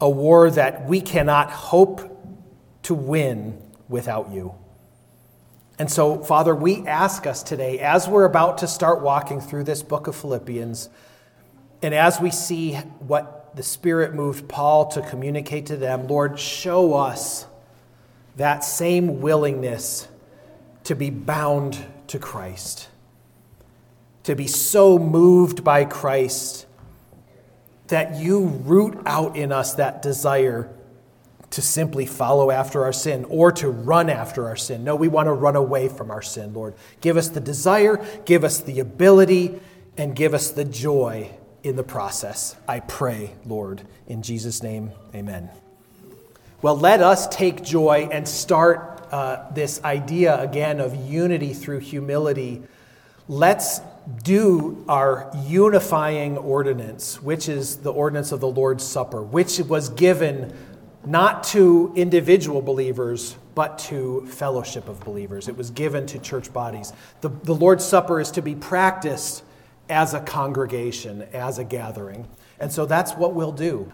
a 0.01 0.09
war 0.09 0.49
that 0.49 0.87
we 0.87 1.01
cannot 1.01 1.51
hope 1.51 2.17
to 2.85 2.95
win 2.95 3.61
without 3.89 4.31
you. 4.31 4.55
And 5.81 5.91
so, 5.91 6.23
Father, 6.23 6.55
we 6.55 6.87
ask 6.87 7.27
us 7.27 7.43
today, 7.43 7.81
as 7.81 8.07
we're 8.07 8.25
about 8.25 8.59
to 8.59 8.69
start 8.69 9.03
walking 9.03 9.41
through 9.41 9.65
this 9.65 9.83
book 9.83 10.07
of 10.07 10.15
Philippians, 10.15 10.89
and 11.83 11.93
as 11.93 12.21
we 12.21 12.31
see 12.31 12.75
what 13.01 13.57
the 13.57 13.65
Spirit 13.65 14.15
moved 14.15 14.49
Paul 14.49 14.87
to 14.93 15.03
communicate 15.03 15.67
to 15.67 15.77
them, 15.77 16.07
Lord, 16.07 16.39
show 16.39 16.95
us 16.95 17.47
that 18.37 18.63
same 18.63 19.21
willingness 19.21 20.07
to 20.85 20.95
be 20.95 21.11
bound 21.11 21.85
to 22.07 22.21
Christ, 22.21 22.89
to 24.23 24.37
be 24.37 24.47
so 24.47 25.01
moved 25.01 25.65
by 25.65 25.85
Christ 25.85 26.66
that 27.89 28.17
you 28.17 28.47
root 28.47 28.99
out 29.07 29.37
in 29.37 29.53
us 29.53 29.75
that 29.75 30.03
desire 30.03 30.71
to 31.51 31.63
simply 31.63 32.07
follow 32.07 32.51
after 32.51 32.85
our 32.85 32.93
sin 32.93 33.25
or 33.29 33.53
to 33.53 33.71
run 33.71 34.11
after 34.11 34.47
our 34.47 34.57
sin. 34.57 34.85
No, 34.85 34.97
we 34.97 35.09
want 35.09 35.27
to 35.27 35.33
run 35.33 35.57
away 35.57 35.89
from 35.89 36.11
our 36.11 36.23
sin, 36.23 36.53
Lord. 36.53 36.75
Give 37.01 37.17
us 37.17 37.29
the 37.29 37.41
desire, 37.41 38.05
give 38.25 38.45
us 38.45 38.61
the 38.61 38.81
ability, 38.81 39.61
and 39.97 40.15
give 40.15 40.35
us 40.35 40.51
the 40.51 40.65
joy 40.65 41.31
in 41.63 41.77
the 41.77 41.83
process. 41.83 42.57
I 42.69 42.81
pray, 42.81 43.35
Lord. 43.45 43.83
In 44.07 44.23
Jesus' 44.23 44.63
name, 44.63 44.91
amen. 45.15 45.51
Well, 46.63 46.77
let 46.77 47.01
us 47.01 47.29
take 47.29 47.63
joy 47.63 48.09
and 48.11 48.27
start 48.27 49.07
uh, 49.13 49.51
this 49.53 49.83
idea 49.85 50.41
again 50.41 50.81
of 50.81 50.95
unity 50.95 51.55
through 51.55 51.79
humility. 51.79 52.63
Let's 53.29 53.81
do 54.23 54.85
our 54.89 55.31
unifying 55.47 56.39
ordinance, 56.39 57.21
which 57.23 57.49
is 57.49 57.79
the 57.79 57.93
ordinance 57.93 58.33
of 58.33 58.41
the 58.41 58.49
Lord's 58.49 58.85
Supper, 58.85 59.23
which 59.23 59.59
was 59.61 59.89
given 59.91 60.57
not 61.05 61.45
to 61.45 61.93
individual 61.97 62.63
believers, 62.63 63.37
but 63.55 63.79
to 63.79 64.27
fellowship 64.27 64.89
of 64.89 65.01
believers. 65.01 65.49
It 65.49 65.57
was 65.57 65.71
given 65.71 66.07
to 66.07 66.19
church 66.19 66.53
bodies. 66.53 66.93
The, 67.21 67.29
the 67.29 67.55
Lord's 67.55 67.85
Supper 67.85 68.21
is 68.21 68.31
to 68.33 68.43
be 68.43 68.55
practiced 68.55 69.43
as 69.89 70.15
a 70.15 70.21
congregation, 70.21 71.23
as 71.33 71.59
a 71.59 71.65
gathering. 71.65 72.27
And 72.59 72.73
so 72.73 72.87
that's 72.87 73.13
what 73.13 73.35
we'll 73.35 73.53
do. 73.53 73.91